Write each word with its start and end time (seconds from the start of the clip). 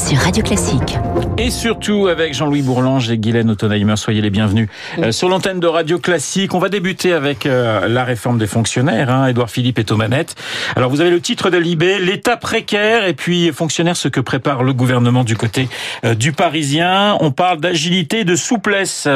sur 0.00 0.18
Radio 0.18 0.42
Classique. 0.42 0.98
Et 1.36 1.50
surtout 1.50 2.06
avec 2.06 2.34
Jean-Louis 2.34 2.62
Bourlange 2.62 3.10
et 3.10 3.18
Guylaine 3.18 3.50
Autonheimer, 3.50 3.96
soyez 3.96 4.20
les 4.20 4.30
bienvenus 4.30 4.68
euh, 4.98 5.12
sur 5.12 5.28
l'antenne 5.28 5.60
de 5.60 5.66
Radio 5.66 5.98
Classique. 5.98 6.54
On 6.54 6.58
va 6.58 6.68
débuter 6.68 7.12
avec 7.12 7.44
euh, 7.44 7.86
la 7.88 8.04
réforme 8.04 8.38
des 8.38 8.46
fonctionnaires. 8.46 9.10
Hein. 9.10 9.26
Édouard 9.26 9.50
Philippe 9.50 9.78
est 9.78 9.90
aux 9.90 9.96
manettes. 9.96 10.36
Alors 10.76 10.90
vous 10.90 11.00
avez 11.00 11.10
le 11.10 11.20
titre 11.20 11.50
de 11.50 11.58
Libé, 11.58 11.98
l'État 11.98 12.36
précaire 12.36 13.06
et 13.06 13.14
puis 13.14 13.52
fonctionnaire, 13.52 13.96
ce 13.96 14.08
que 14.08 14.20
prépare 14.20 14.62
le 14.62 14.72
gouvernement 14.72 15.24
du 15.24 15.36
côté 15.36 15.68
euh, 16.04 16.14
du 16.14 16.32
Parisien. 16.32 17.16
On 17.20 17.30
parle 17.30 17.60
d'agilité, 17.60 18.24
de 18.24 18.36
souplesse 18.36 19.06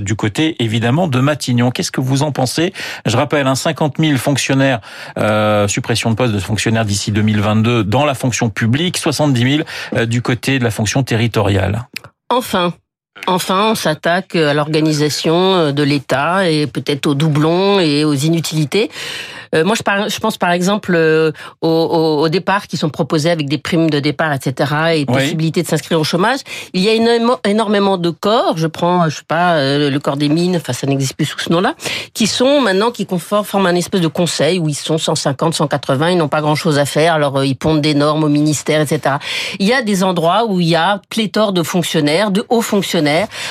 du 0.00 0.14
côté 0.16 0.56
évidemment 0.58 1.08
de 1.08 1.20
Matignon. 1.20 1.70
Qu'est-ce 1.70 1.92
que 1.92 2.00
vous 2.00 2.22
en 2.22 2.32
pensez? 2.32 2.72
Je 3.06 3.16
rappelle, 3.16 3.46
hein, 3.46 3.54
50 3.54 3.96
000 3.98 4.18
fonctionnaires, 4.18 4.80
suppression 5.68 6.10
de 6.10 6.16
postes 6.16 6.34
de 6.34 6.38
fonctionnaires 6.38 6.84
d'ici 6.84 7.12
2022 7.12 7.84
dans 7.84 8.04
la 8.04 8.14
fonction 8.14 8.50
publique, 8.50 8.98
70 8.98 9.64
000 9.92 10.06
du 10.06 10.22
côté 10.22 10.33
de 10.34 10.64
la 10.64 10.70
fonction 10.70 11.02
territoriale. 11.02 11.88
Enfin, 12.28 12.74
Enfin, 13.26 13.70
on 13.70 13.74
s'attaque 13.74 14.36
à 14.36 14.52
l'organisation 14.54 15.72
de 15.72 15.82
l'État 15.82 16.50
et 16.50 16.66
peut-être 16.66 17.06
aux 17.06 17.14
doublons 17.14 17.80
et 17.80 18.04
aux 18.04 18.14
inutilités. 18.14 18.90
Euh, 19.54 19.64
moi, 19.64 19.74
je, 19.76 20.08
je, 20.08 20.18
pense 20.18 20.36
par 20.36 20.50
exemple 20.50 20.94
euh, 20.94 21.30
aux, 21.60 21.68
aux, 21.68 22.28
départs 22.28 22.66
qui 22.66 22.76
sont 22.76 22.90
proposés 22.90 23.30
avec 23.30 23.48
des 23.48 23.58
primes 23.58 23.88
de 23.88 24.00
départ, 24.00 24.32
etc., 24.32 24.72
et 24.96 25.06
possibilité 25.06 25.62
de 25.62 25.68
s'inscrire 25.68 26.00
au 26.00 26.04
chômage. 26.04 26.40
Il 26.72 26.80
y 26.80 26.88
a 26.88 26.94
énormément 27.44 27.98
de 27.98 28.10
corps. 28.10 28.56
Je 28.56 28.66
prends, 28.66 29.08
je 29.08 29.16
sais 29.16 29.22
pas, 29.26 29.54
euh, 29.54 29.90
le 29.90 30.00
corps 30.00 30.16
des 30.16 30.28
mines, 30.28 30.56
enfin 30.56 30.72
ça 30.72 30.86
n'existe 30.86 31.14
plus 31.14 31.26
sous 31.26 31.38
ce 31.38 31.52
nom-là, 31.52 31.74
qui 32.14 32.26
sont 32.26 32.60
maintenant 32.60 32.90
qui 32.90 33.06
forment 33.06 33.66
un 33.66 33.74
espèce 33.74 34.00
de 34.00 34.08
conseil 34.08 34.58
où 34.58 34.68
ils 34.68 34.74
sont 34.74 34.98
150, 34.98 35.54
180, 35.54 36.10
ils 36.10 36.18
n'ont 36.18 36.28
pas 36.28 36.40
grand-chose 36.40 36.78
à 36.78 36.84
faire, 36.84 37.14
alors 37.14 37.44
ils 37.44 37.54
pondent 37.54 37.80
des 37.80 37.94
normes 37.94 38.24
au 38.24 38.28
ministère, 38.28 38.80
etc. 38.80 39.16
Il 39.60 39.66
y 39.66 39.72
a 39.72 39.82
des 39.82 40.02
endroits 40.02 40.46
où 40.46 40.60
il 40.60 40.68
y 40.68 40.76
a 40.76 41.00
pléthore 41.10 41.52
de 41.52 41.62
fonctionnaires, 41.62 42.30
de 42.30 42.44
hauts 42.48 42.62
fonctionnaires. 42.62 43.03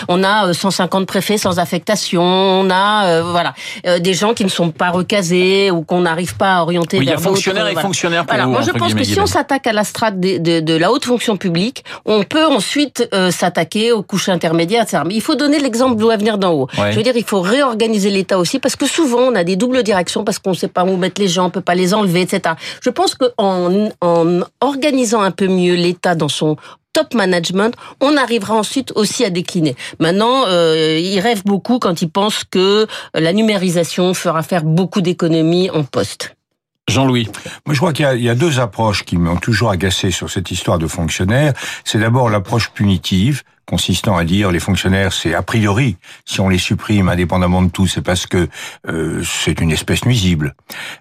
On 0.07 0.23
a 0.23 0.53
150 0.53 1.05
préfets 1.05 1.37
sans 1.37 1.59
affectation, 1.59 2.21
on 2.23 2.69
a 2.69 3.21
voilà 3.21 3.53
des 3.99 4.13
gens 4.13 4.33
qui 4.33 4.43
ne 4.43 4.49
sont 4.49 4.71
pas 4.71 4.89
recasés 4.89 5.71
ou 5.71 5.85
on 5.93 6.01
n'arrive 6.01 6.35
pas 6.35 6.57
à 6.57 6.61
orienter 6.61 6.97
oui, 6.97 7.05
Il 7.05 7.09
y 7.09 7.13
a 7.13 7.17
fonctionnaire 7.17 7.67
et 7.67 7.75
fonctionnaire 7.75 8.25
pour 8.25 8.37
Moi, 8.47 8.61
je 8.61 8.71
pense 8.71 8.93
que 8.93 9.03
si 9.03 9.19
on 9.19 9.27
s'attaque 9.27 9.67
à 9.67 9.73
la 9.73 9.83
strate 9.83 10.19
de, 10.19 10.59
de, 10.59 10.73
la 10.75 10.91
haute 10.91 11.05
fonction 11.05 11.37
publique, 11.37 11.83
on 12.05 12.23
peut 12.23 12.45
ensuite 12.45 13.07
euh, 13.13 13.31
s'attaquer 13.31 13.91
aux 13.91 14.01
couches 14.01 14.29
intermédiaires, 14.29 14.83
etc. 14.83 15.03
Mais 15.05 15.13
il 15.13 15.21
faut 15.21 15.35
donner 15.35 15.59
l'exemple 15.59 15.95
doit 15.97 16.17
venir 16.17 16.37
d'en 16.37 16.53
haut. 16.53 16.67
Je 16.75 16.95
veux 16.95 17.03
dire, 17.03 17.15
il 17.15 17.23
faut 17.23 17.41
réorganiser 17.41 18.09
l'État 18.09 18.37
aussi 18.37 18.59
parce 18.59 18.75
que 18.75 18.87
souvent 18.87 19.19
on 19.19 19.35
a 19.35 19.43
des 19.43 19.55
doubles 19.55 19.83
directions 19.83 20.23
parce 20.23 20.39
qu'on 20.39 20.51
ne 20.51 20.55
sait 20.55 20.67
pas 20.67 20.83
où 20.83 20.97
mettre 20.97 21.21
les 21.21 21.27
gens, 21.27 21.45
on 21.45 21.49
peut 21.49 21.61
pas 21.61 21.75
les 21.75 21.93
enlever, 21.93 22.21
etc. 22.21 22.55
Je 22.81 22.89
pense 22.89 23.15
qu'en 23.15 23.89
en 24.01 24.39
organisant 24.61 25.21
un 25.21 25.31
peu 25.31 25.47
mieux 25.47 25.75
l'État 25.75 26.15
dans 26.15 26.27
son 26.27 26.57
top 26.93 27.13
management, 27.13 27.75
on 27.99 28.15
arrivera 28.17 28.53
ensuite 28.53 28.91
aussi 28.95 29.25
à 29.25 29.29
décliner. 29.29 29.75
Maintenant, 29.99 30.45
euh, 30.47 30.99
ils 30.99 31.19
rêvent 31.19 31.43
beaucoup 31.43 31.79
quand 31.79 32.01
ils 32.01 32.09
pensent 32.09 32.43
que 32.43 32.87
la 33.13 33.33
numérisation 33.33 34.13
fera 34.13 34.43
faire 34.43 34.63
beaucoup 34.63 35.01
d'économies 35.01 35.69
en 35.71 35.83
poste. 35.83 36.35
Jean-Louis. 36.89 37.29
Moi, 37.65 37.73
je 37.73 37.79
crois 37.79 37.93
qu'il 37.93 38.05
y, 38.17 38.23
y, 38.23 38.29
a 38.29 38.35
deux 38.35 38.59
approches 38.59 39.03
qui 39.03 39.17
m'ont 39.17 39.37
toujours 39.37 39.69
agacé 39.69 40.11
sur 40.11 40.29
cette 40.29 40.51
histoire 40.51 40.79
de 40.79 40.87
fonctionnaires. 40.87 41.53
C'est 41.85 41.99
d'abord 41.99 42.29
l'approche 42.29 42.71
punitive, 42.71 43.43
consistant 43.65 44.17
à 44.17 44.23
dire 44.23 44.51
les 44.51 44.59
fonctionnaires, 44.59 45.13
c'est 45.13 45.33
a 45.33 45.41
priori, 45.41 45.97
si 46.25 46.39
on 46.39 46.49
les 46.49 46.57
supprime 46.57 47.09
indépendamment 47.09 47.61
de 47.61 47.69
tout, 47.69 47.87
c'est 47.87 48.01
parce 48.01 48.27
que 48.27 48.47
euh, 48.87 49.23
c'est 49.23 49.59
une 49.61 49.71
espèce 49.71 50.05
nuisible. 50.05 50.55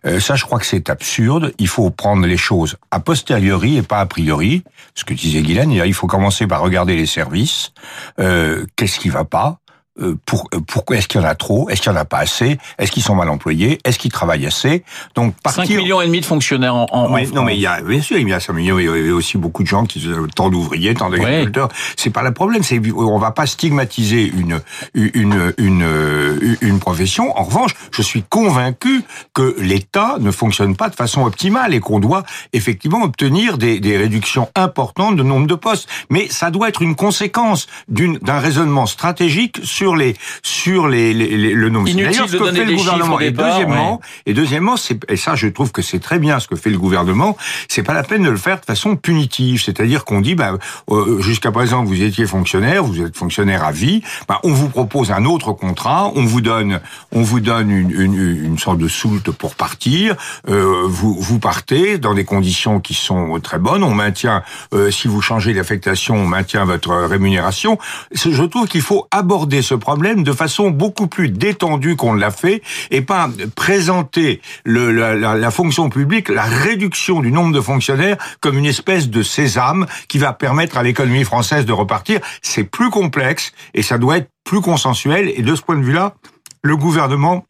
Euh, 0.07 0.21
ça, 0.21 0.35
je 0.35 0.45
crois 0.45 0.59
que 0.59 0.67
c'est 0.67 0.91
absurde. 0.91 1.53
Il 1.59 1.69
faut 1.69 1.91
prendre 1.91 2.27
les 2.27 2.37
choses 2.37 2.77
a 2.91 3.01
posteriori 3.01 3.77
et 3.77 3.83
pas 3.83 4.01
a 4.01 4.07
priori. 4.07 4.63
Ce 4.95 5.05
que 5.05 5.14
disait 5.14 5.42
Guylaine, 5.42 5.73
il 5.73 5.95
faut 5.95 6.07
commencer 6.07 6.47
par 6.47 6.61
regarder 6.61 6.97
les 6.97 7.07
services. 7.07 7.73
Euh, 8.20 8.67
Qu'est-ce 8.77 8.98
qui 8.98 9.09
va 9.09 9.25
pas? 9.25 9.59
Euh, 10.01 10.17
pour, 10.25 10.48
euh, 10.55 10.61
pourquoi 10.67 10.97
est-ce 10.97 11.07
qu'il 11.07 11.20
y 11.20 11.25
en 11.25 11.27
a 11.27 11.35
trop? 11.35 11.69
Est-ce 11.69 11.83
qu'il 11.83 11.92
y 11.92 11.95
en 11.95 11.98
a 11.98 12.07
pas 12.07 12.20
assez? 12.20 12.57
Est-ce 12.79 12.91
qu'ils 12.91 13.03
sont 13.03 13.14
mal 13.14 13.29
employés? 13.29 13.79
Est-ce 13.85 13.98
qu'ils 13.98 14.11
travaillent 14.11 14.47
assez? 14.47 14.85
Donc 15.14 15.35
partir... 15.42 15.67
5 15.67 15.77
millions 15.77 16.01
et 16.01 16.07
demi 16.07 16.23
de 16.23 16.25
fonctionnaires 16.25 16.75
en, 16.75 16.86
en 16.91 17.08
Non 17.35 17.42
mais 17.42 17.57
il 17.57 17.61
y 17.61 17.67
a 17.67 17.83
bien 17.83 18.01
sûr 18.01 18.17
il 18.17 18.27
y 18.27 18.33
a 18.33 18.41
5 18.41 18.55
millions 18.55 18.79
il 18.79 18.86
y 18.86 19.11
a 19.11 19.14
aussi 19.14 19.36
beaucoup 19.36 19.63
de 19.63 19.69
gens 19.69 19.85
qui 19.85 20.03
tant 20.35 20.48
d'ouvriers, 20.48 20.95
tant 20.95 21.11
d'agriculteurs. 21.11 21.69
C'est 21.98 22.08
pas 22.08 22.23
le 22.23 22.33
problème, 22.33 22.63
c'est 22.63 22.80
on 22.97 23.19
va 23.19 23.33
pas 23.33 23.45
stigmatiser 23.45 24.33
une 24.35 24.63
une 24.95 25.53
une 25.58 26.57
une 26.63 26.79
profession. 26.79 27.39
En 27.39 27.42
revanche, 27.42 27.73
je 27.91 28.01
suis 28.01 28.23
convaincu 28.23 29.05
que 29.35 29.57
l'État 29.59 30.17
ne 30.20 30.30
fonctionne 30.30 30.74
pas 30.74 30.89
de 30.89 30.95
façon 30.95 31.27
optimale 31.27 31.74
et 31.74 31.80
qu'on 31.80 32.01
doit 32.01 32.23
effectivement 32.55 33.03
obtenir 33.03 33.59
des, 33.59 33.79
des 33.79 33.98
réductions 33.98 34.48
importantes 34.55 35.17
de 35.17 35.23
nombre 35.23 35.47
de 35.47 35.55
postes. 35.55 35.86
Mais 36.09 36.29
ça 36.30 36.51
doit 36.51 36.70
être 36.70 36.80
une 36.80 36.95
conséquence 36.95 37.67
d'une 37.89 38.17
d'un 38.19 38.39
raisonnement 38.39 38.86
stratégique 38.86 39.61
sur 39.63 39.82
sur 39.83 39.97
les 39.97 40.15
sur 40.43 40.87
les, 40.87 41.13
le 41.13 41.69
nombre. 41.69 41.91
D'ailleurs, 41.93 42.29
ce 42.29 42.37
que 42.37 42.53
fait 42.53 42.65
le 42.65 42.77
gouvernement. 42.77 43.19
et 43.19 43.33
deuxièmement, 43.33 44.01
et 44.27 44.33
deuxièmement, 44.33 44.77
c'est 44.77 45.11
et 45.11 45.17
ça, 45.17 45.35
je 45.35 45.48
trouve 45.48 45.73
que 45.73 45.83
c'est 45.83 45.98
très 45.98 46.20
bien 46.20 46.39
ce 46.39 46.47
que 46.47 46.55
fait 46.55 46.70
le 46.70 46.79
gouvernement. 46.79 47.37
C'est 47.69 47.83
pas 47.83 47.95
la 47.95 48.05
peine 48.05 48.23
de 48.23 48.31
le 48.31 48.37
faire 48.37 48.61
de 48.61 48.65
façon 48.65 48.95
punitive, 48.95 49.61
c'est-à-dire 49.61 50.05
qu'on 50.05 50.21
dit, 50.21 50.37
bah, 50.37 50.57
euh, 50.91 51.21
jusqu'à 51.21 51.51
présent, 51.51 51.83
vous 51.83 52.01
étiez 52.01 52.27
fonctionnaire, 52.27 52.85
vous 52.85 53.01
êtes 53.01 53.17
fonctionnaire 53.17 53.65
à 53.65 53.73
vie. 53.73 54.03
Bah, 54.29 54.39
on 54.45 54.53
vous 54.53 54.69
propose 54.69 55.11
un 55.11 55.25
autre 55.25 55.53
contrat, 55.53 56.13
on 56.15 56.25
vous 56.25 56.41
donne, 56.41 56.81
on 57.11 57.23
vous 57.23 57.41
donne 57.41 57.71
une, 57.71 57.91
une, 57.91 58.45
une 58.45 58.59
sorte 58.59 58.79
de 58.79 58.89
soulte 58.89 59.33
pour 59.33 59.57
partir. 59.57 60.15
Euh, 60.48 60.83
vous 60.87 61.17
vous 61.19 61.41
partez 61.41 61.98
dans 61.98 62.15
des 62.15 62.25
conditions 62.25 62.79
qui 62.79 62.95
sont 62.95 63.41
très 63.41 63.59
bonnes. 63.59 63.83
On 63.83 63.95
maintient, 63.95 64.45
euh, 64.75 64.92
si 64.92 65.09
vous 65.09 65.21
changez 65.21 65.55
d'affectation, 65.55 66.15
on 66.15 66.27
maintient 66.27 66.65
votre 66.65 66.95
rémunération. 66.95 67.79
Je 68.13 68.45
trouve 68.45 68.69
qu'il 68.69 68.83
faut 68.83 69.09
aborder 69.11 69.63
ce 69.63 69.72
problème 69.75 70.23
de 70.23 70.33
façon 70.33 70.71
beaucoup 70.71 71.07
plus 71.07 71.29
détendue 71.29 71.97
qu'on 71.97 72.15
l'a 72.15 72.31
fait 72.31 72.63
et 72.91 73.03
pas 73.03 73.31
présenter 73.55 74.41
la, 74.65 75.51
fonction 75.51 75.89
publique, 75.89 76.29
la 76.29 76.45
réduction 76.45 77.21
du 77.21 77.33
nombre 77.33 77.53
de 77.53 77.61
fonctionnaires 77.61 78.17
comme 78.41 78.59
une 78.59 78.67
espèce 78.67 79.09
de 79.09 79.23
sésame 79.23 79.87
qui 80.09 80.19
va 80.19 80.33
permettre 80.33 80.77
à 80.79 80.83
l'économie 80.83 81.25
française 81.25 81.65
de 81.65 81.73
repartir. 81.73 82.21
C'est 82.43 82.65
plus 82.65 82.91
complexe 82.91 83.53
et 83.75 83.83
ça 83.83 83.99
doit 83.99 84.19
être 84.19 84.29
plus 84.45 84.61
consensuel 84.61 85.33
et 85.35 85.43
de 85.43 85.55
ce 85.55 85.63
point 85.63 85.77
de 85.77 85.85
vue-là, 85.85 86.15
le 86.63 86.77
gouvernement 86.77 87.45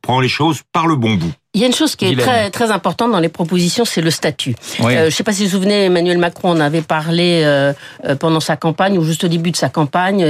prend 0.00 0.20
les 0.20 0.28
choses 0.28 0.62
par 0.72 0.86
le 0.86 0.96
bon 0.96 1.14
bout. 1.14 1.32
Il 1.54 1.60
y 1.60 1.64
a 1.64 1.66
une 1.66 1.74
chose 1.74 1.96
qui 1.96 2.06
est 2.06 2.16
très 2.16 2.48
très 2.48 2.70
importante 2.70 3.12
dans 3.12 3.20
les 3.20 3.28
propositions, 3.28 3.84
c'est 3.84 4.00
le 4.00 4.10
statut. 4.10 4.54
Euh, 4.80 4.88
je 4.88 5.04
ne 5.04 5.10
sais 5.10 5.22
pas 5.22 5.34
si 5.34 5.42
vous 5.42 5.50
vous 5.50 5.56
souvenez, 5.56 5.84
Emmanuel 5.84 6.16
Macron 6.16 6.48
en 6.48 6.60
avait 6.60 6.80
parlé 6.80 7.42
euh, 7.44 7.74
euh, 8.06 8.16
pendant 8.16 8.40
sa 8.40 8.56
campagne 8.56 8.96
ou 8.96 9.04
juste 9.04 9.24
au 9.24 9.28
début 9.28 9.50
de 9.50 9.56
sa 9.56 9.68
campagne 9.68 10.24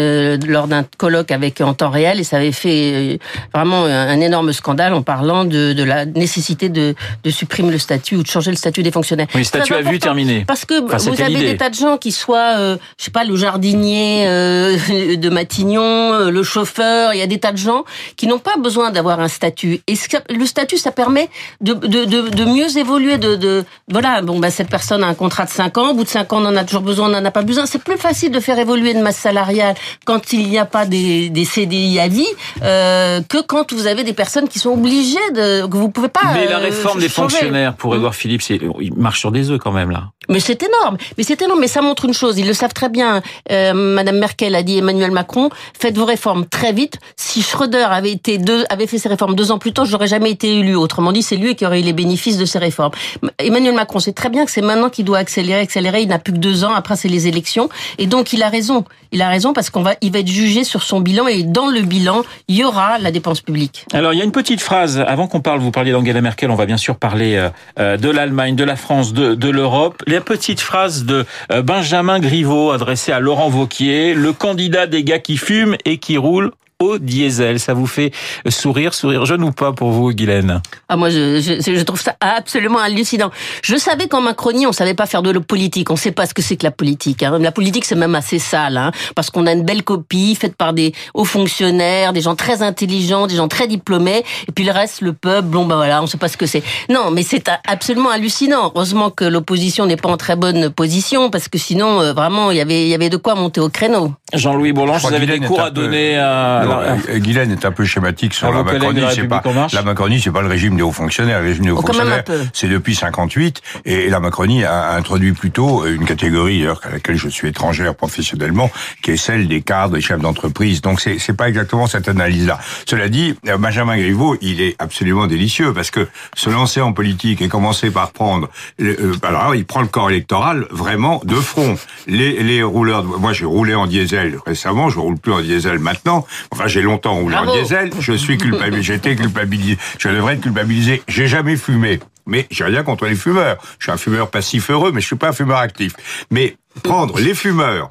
lors 0.45 0.67
d'un 0.67 0.85
colloque 0.99 1.31
avec 1.31 1.61
en 1.61 1.75
temps 1.75 1.91
réel 1.91 2.19
et 2.19 2.25
ça 2.25 2.39
avait 2.39 2.51
fait 2.51 3.21
vraiment 3.55 3.85
un 3.85 4.21
énorme 4.21 4.53
scandale 4.53 4.95
en 4.95 5.03
parlant 5.03 5.45
de, 5.45 5.73
de 5.73 5.85
la 5.85 6.07
nécessité 6.07 6.69
de, 6.69 6.97
de, 7.23 7.31
supprimer 7.31 7.71
le 7.71 7.79
statut 7.79 8.17
ou 8.17 8.25
de 8.25 8.29
changer 8.29 8.51
le 8.51 8.57
statut 8.57 8.83
des 8.83 8.91
fonctionnaires. 8.91 9.29
Oui, 9.37 9.45
statut 9.45 9.75
à 9.75 9.83
vue 9.83 10.01
terminé. 10.01 10.45
Parce 10.45 10.65
que 10.65 10.75
vous 10.75 11.23
avez 11.23 11.53
des 11.53 11.57
tas 11.57 11.71
de 11.71 11.77
gens 11.77 11.99
qui 11.99 12.11
soient, 12.11 12.57
je 12.57 12.79
sais 13.05 13.13
pas, 13.13 13.23
le 13.23 13.37
jardinier 13.37 14.27
de 14.27 15.29
Matignon, 15.29 16.31
le 16.31 16.43
chauffeur. 16.43 17.15
Il 17.15 17.21
y 17.21 17.23
a 17.23 17.29
des 17.29 17.39
tas 17.39 17.53
de 17.53 17.59
gens 17.59 17.85
qui 18.17 18.27
n'ont 18.27 18.41
pas 18.41 18.57
besoin 18.57 18.91
d'avoir 18.91 19.21
un 19.21 19.29
statut. 19.29 19.83
Et 19.87 19.95
le 20.29 20.47
statut, 20.47 20.79
ça 20.79 20.91
permet 20.91 21.12
de, 21.61 21.75
de, 21.75 22.05
de, 22.05 22.29
de 22.29 22.45
mieux 22.45 22.77
évoluer. 22.79 23.19
De, 23.19 23.37
de 23.37 23.65
voilà, 23.91 24.23
bon, 24.23 24.39
bah, 24.39 24.51
cette 24.51 24.69
personne 24.69 25.05
a 25.05 25.07
un 25.07 25.15
contrat 25.15 25.45
de 25.45 25.51
5 25.51 25.79
ans. 25.79 25.91
Au 25.91 25.95
bout 25.95 26.05
de 26.05 26.09
5 26.09 26.33
ans, 26.33 26.43
on 26.43 26.47
en 26.47 26.57
a 26.57 26.65
toujours 26.65 26.83
besoin, 26.83 27.09
on 27.09 27.13
n'en 27.13 27.25
a 27.25 27.31
pas 27.31 27.43
besoin. 27.43 27.67
C'est 27.67 27.83
plus 27.83 27.99
facile 27.99 28.31
de 28.31 28.41
faire 28.41 28.59
évoluer 28.59 28.93
une 28.93 29.03
masse 29.03 29.19
salariale 29.19 29.75
quand 30.05 30.33
il 30.33 30.49
n'y 30.49 30.59
a 30.59 30.65
pas 30.65 30.87
des, 30.87 31.31
des 31.31 31.45
CDI 31.45 32.01
à 32.01 32.09
vie 32.09 32.27
euh, 32.63 33.21
que 33.29 33.41
quand 33.43 33.73
vous 33.73 33.87
avez 33.87 34.05
des 34.05 34.13
personnes 34.13 34.49
qui 34.49 34.59
sont 34.59 34.71
obligées 34.71 35.31
de 35.35 35.67
que 35.67 35.77
vous 35.77 35.91
pouvez 35.91 36.09
pas. 36.09 36.21
Mais 36.35 36.47
la 36.47 36.59
euh, 36.59 36.63
réforme 36.63 37.01
des 37.01 37.09
fonctionnaires, 37.09 37.75
pour 37.75 37.95
Edouard 37.95 38.15
Philippe, 38.15 38.43
c'est 38.43 38.61
il 38.81 38.95
marche 38.95 39.21
sur 39.21 39.33
des 39.33 39.51
œufs 39.51 39.59
quand 39.59 39.73
même 39.73 39.91
là. 39.91 40.05
Mais 40.29 40.41
c'est 40.41 40.63
énorme. 40.63 40.97
Mais 41.19 41.25
c'est 41.25 41.41
énorme. 41.43 41.61
Mais 41.61 41.69
ça 41.69 41.83
montre 41.83 42.05
une 42.05 42.15
chose. 42.15 42.39
Ils 42.39 42.47
le 42.47 42.55
savent 42.55 42.73
très 42.73 42.89
bien. 42.89 43.23
Euh, 43.51 43.73
Madame 43.73 44.19
Merkel 44.19 44.55
a 44.55 44.63
dit 44.63 44.79
Emmanuel 44.79 45.11
Macron 45.11 45.51
faites 45.79 45.97
vos 45.97 46.05
réformes 46.05 46.47
très 46.47 46.73
vite. 46.73 46.99
Si 47.17 47.43
Schröder 47.43 47.87
avait 47.91 48.13
été 48.13 48.39
deux, 48.39 48.65
avait 48.71 48.87
fait 48.87 48.99
ses 48.99 49.09
réformes 49.09 49.35
deux 49.35 49.51
ans 49.51 49.59
plus 49.59 49.73
tôt, 49.73 49.85
j'aurais 49.85 50.07
jamais 50.07 50.31
été 50.31 50.59
élu. 50.59 50.77
Autrement 50.77 51.02
dit, 51.11 51.23
c'est 51.23 51.37
lui 51.37 51.57
qui 51.57 51.67
aurait 51.67 51.81
eu 51.81 51.85
les 51.85 51.93
bénéfices 51.93 52.39
de 52.39 52.45
ces 52.45 52.61
réformes. 52.61 52.93
Emmanuel 53.39 53.75
Macron 53.75 53.99
sait 53.99 54.13
très 54.13 54.29
bien 54.29 54.45
que 54.45 54.53
c'est 54.53 54.63
maintenant 54.63 54.91
qu'il 54.91 55.05
doit 55.05 55.19
accélérer, 55.19 55.61
accélérer. 55.61 56.03
Il 56.03 56.09
n'a 56.09 56.21
plus 56.21 56.33
que 56.33 56.39
deux 56.39 56.63
ans. 56.63 56.73
Après, 56.73 56.95
c'est 56.95 57.09
les 57.09 57.27
élections. 57.27 57.69
Et 57.99 58.07
donc, 58.07 58.33
il 58.33 58.45
a 58.45 58.49
raison. 58.49 58.85
Il 59.11 59.21
a 59.21 59.29
raison 59.29 59.53
parce 59.53 59.69
qu'on 59.69 59.83
va, 59.83 59.95
il 60.01 60.13
va 60.13 60.21
être 60.21 60.29
jugé 60.29 60.65
sur 60.65 60.83
son 60.83 61.01
bilan 61.01 61.27
et 61.27 61.43
dans 61.43 61.69
le 61.69 61.81
bilan, 61.81 62.23
il 62.49 62.57
y 62.57 62.65
aura 62.65 62.99
la 62.99 63.11
dépense 63.11 63.41
publique. 63.41 63.85
Alors, 63.93 64.13
il 64.15 64.19
y 64.19 64.23
a 64.23 64.25
une 64.25 64.33
petite 64.33 64.61
phrase. 64.61 64.99
Avant 64.99 65.27
qu'on 65.27 65.41
parle, 65.41 65.61
vous 65.61 65.71
parliez 65.71 65.93
d'Angela 65.93 66.21
Merkel. 66.21 66.51
On 66.51 66.55
va 66.55 66.67
bien 66.67 66.77
sûr 66.77 66.97
parler 66.97 67.37
euh, 67.37 67.51
euh, 67.79 67.97
de 67.97 68.09
l'Allemagne, 68.09 68.55
de 68.55 68.65
la 68.65 68.77
France, 68.77 69.13
de, 69.13 69.35
de 69.35 69.49
l'Europe. 69.49 70.03
La 70.07 70.21
petite 70.21 70.61
phrase 70.61 71.05
de 71.05 71.27
euh, 71.51 71.63
Benjamin 71.63 72.21
Griveaux 72.21 72.71
adressée 72.71 73.13
à 73.13 73.21
Laurent 73.21 73.49
Vauquier, 73.49 74.15
le 74.15 74.33
candidat 74.33 74.87
des 74.87 75.05
gars 75.05 75.19
qui 75.19 75.37
fument 75.37 75.77
et 75.85 75.99
qui 75.99 76.17
roulent 76.17 76.53
au 76.83 76.99
diesel. 76.99 77.61
Ça 77.61 77.75
vous 77.75 77.87
fait 77.87 78.13
sourire, 78.49 78.95
sourire 78.95 79.25
jeune 79.27 79.43
ou 79.45 79.53
pas 79.53 79.73
pour 79.73 79.91
vous, 79.91 80.13
Guylaine? 80.13 80.61
Ah 80.89 80.97
moi, 80.97 81.11
je, 81.11 81.41
je, 81.41 81.75
je, 81.75 81.83
trouve 81.83 82.01
ça 82.01 82.17
absolument 82.21 82.79
hallucinant. 82.79 83.31
Je 83.63 83.77
savais 83.77 84.09
qu'en 84.09 84.21
Macronie, 84.21 84.67
on 84.67 84.73
savait 84.73 84.95
pas 84.95 85.07
faire 85.07 85.23
de 85.23 85.31
la 85.31 85.41
politique. 85.41 85.91
On 85.91 85.97
sait 85.97 86.13
pas 86.13 86.27
ce 86.27 86.35
que 86.35 86.43
c'est 86.43 86.57
que 86.57 86.65
la 86.65 86.71
politique. 86.71 87.23
Hein. 87.23 87.39
La 87.39 87.53
politique, 87.53 87.85
c'est 87.85 87.95
même 87.95 88.15
assez 88.15 88.39
sale, 88.39 88.77
hein, 88.77 88.91
parce 89.15 89.31
qu'on 89.31 89.47
a 89.47 89.53
une 89.53 89.65
belle 89.65 89.83
copie 89.83 90.35
faite 90.35 90.57
par 90.57 90.73
des 90.73 90.93
hauts 91.15 91.25
fonctionnaires, 91.25 92.13
des 92.13 92.21
gens 92.21 92.37
très 92.37 92.63
intelligents, 92.63 93.27
des 93.27 93.37
gens 93.37 93.49
très 93.49 93.67
diplômés, 93.67 94.25
et 94.49 94.53
puis 94.53 94.65
le 94.65 94.73
reste, 94.73 95.01
le 95.01 95.13
peuple, 95.13 95.49
bon 95.49 95.65
ben 95.65 95.77
voilà, 95.77 96.03
on 96.03 96.07
sait 96.07 96.19
pas 96.19 96.29
ce 96.29 96.37
que 96.37 96.47
c'est. 96.47 96.63
Non, 96.89 97.11
mais 97.11 97.23
c'est 97.23 97.51
absolument 97.67 98.11
hallucinant. 98.11 98.73
Heureusement 98.75 99.11
que 99.11 99.25
l'opposition 99.25 99.87
n'est 99.87 99.97
pas 99.97 100.09
en 100.09 100.17
très 100.17 100.37
bonne 100.37 100.71
position, 100.71 101.31
parce 101.31 101.49
que 101.49 101.59
sinon, 101.59 102.01
euh, 102.01 102.13
vraiment, 102.13 102.51
il 102.51 102.57
y 102.57 102.61
avait, 102.61 102.83
il 102.83 102.89
y 102.89 102.95
avait 102.95 103.11
de 103.11 103.17
quoi 103.17 103.35
monter 103.35 103.61
au 103.61 103.69
créneau. 103.69 104.13
Jean-Louis 104.33 104.73
Bourlange, 104.73 105.03
vous 105.03 105.15
avez 105.15 105.27
des 105.27 105.41
cours 105.41 105.61
à 105.61 105.71
donner 105.71 106.19
à... 106.19 106.63
Non, 106.73 107.19
Guylaine 107.19 107.53
est 107.53 107.65
un 107.65 107.73
peu 107.73 107.85
schématique 107.85 108.35
sur 108.35 108.53
la 108.53 108.63
Macronie. 108.63 109.03
C'est 109.15 109.29
pas, 109.29 109.43
la 109.73 109.83
Macronie, 109.83 110.21
c'est 110.21 110.31
pas 110.31 110.43
le 110.43 110.49
régime 110.49 110.77
des 110.77 110.83
hauts 110.83 110.93
fonctionnaires. 110.93 111.41
Le 111.41 111.49
régime 111.49 111.65
des 111.65 111.71
hauts 111.71 111.81
Oh, 111.83 111.87
fonctionnaires, 111.87 112.25
c'est 112.53 112.69
depuis 112.69 112.95
58, 112.95 113.63
et 113.85 114.09
la 114.09 114.21
Macronie 114.21 114.65
a 114.65 114.95
introduit 114.95 115.33
plutôt 115.33 115.87
une 115.87 116.05
catégorie, 116.05 116.59
d'ailleurs, 116.61 116.81
à 116.85 116.91
laquelle 116.91 117.17
je 117.17 117.29
suis 117.29 117.49
étrangère 117.49 117.95
professionnellement, 117.95 118.71
qui 119.03 119.13
est 119.13 119.17
celle 119.17 119.49
des 119.49 119.63
cadres, 119.63 119.95
des 119.95 120.01
chefs 120.01 120.21
d'entreprise. 120.21 120.81
Donc 120.81 121.01
c'est, 121.01 121.19
c'est 121.19 121.33
pas 121.33 121.49
exactement 121.49 121.87
cette 121.87 122.09
analyse-là. 122.09 122.59
Cela 122.89 123.09
dit, 123.09 123.35
Benjamin 123.59 123.97
Griveaux, 123.97 124.37
il 124.41 124.61
est 124.61 124.77
absolument 124.79 125.27
délicieux, 125.27 125.73
parce 125.73 125.91
que 125.91 126.09
se 126.35 126.51
lancer 126.51 126.81
en 126.81 126.93
politique 126.93 127.43
et 127.43 127.49
commencer 127.49 127.91
par 127.91 128.13
prendre, 128.13 128.49
euh, 128.81 129.15
alors 129.23 129.55
il 129.55 129.65
prend 129.65 129.81
le 129.81 129.89
corps 129.89 130.11
électoral 130.11 130.67
vraiment 130.71 131.21
de 131.25 131.35
front. 131.35 131.77
Les, 132.07 132.43
les 132.43 132.63
rouleurs, 132.63 133.03
de, 133.03 133.09
moi 133.09 133.33
j'ai 133.33 133.45
roulé 133.45 133.75
en 133.75 133.87
diesel 133.87 134.39
récemment, 134.47 134.89
je 134.89 134.99
roule 134.99 135.19
plus 135.19 135.33
en 135.33 135.41
diesel 135.41 135.79
maintenant. 135.79 136.27
Enfin, 136.51 136.62
j'ai 136.67 136.83
longtemps 136.83 137.15
roulé 137.15 137.37
en 137.37 137.53
diesel. 137.53 137.91
Je 137.99 138.13
suis 138.13 138.39
culpabilisé, 138.39 138.95
été 138.95 139.17
culpabilisé, 139.17 139.79
je 139.99 140.09
devrais 140.09 140.35
être 140.35 140.41
culpabilisé. 140.41 141.03
J'ai 141.09 141.29
jamais 141.29 141.57
fumé. 141.57 142.01
Mais 142.27 142.47
j'ai 142.51 142.65
rien 142.65 142.85
contre 142.85 143.07
les 143.07 143.17
fumeurs. 143.17 143.59
Je 143.79 143.85
suis 143.85 143.93
un 143.93 143.97
fumeur 143.97 144.31
passif 144.31 144.71
heureux, 144.71 144.93
mais 144.93 145.01
je 145.01 145.07
suis 145.07 145.17
pas 145.17 145.31
un 145.31 145.33
fumeur 145.33 145.59
actif. 145.59 145.93
Mais 146.31 146.57
prendre 146.83 147.19
les 147.19 147.35
fumeurs, 147.35 147.91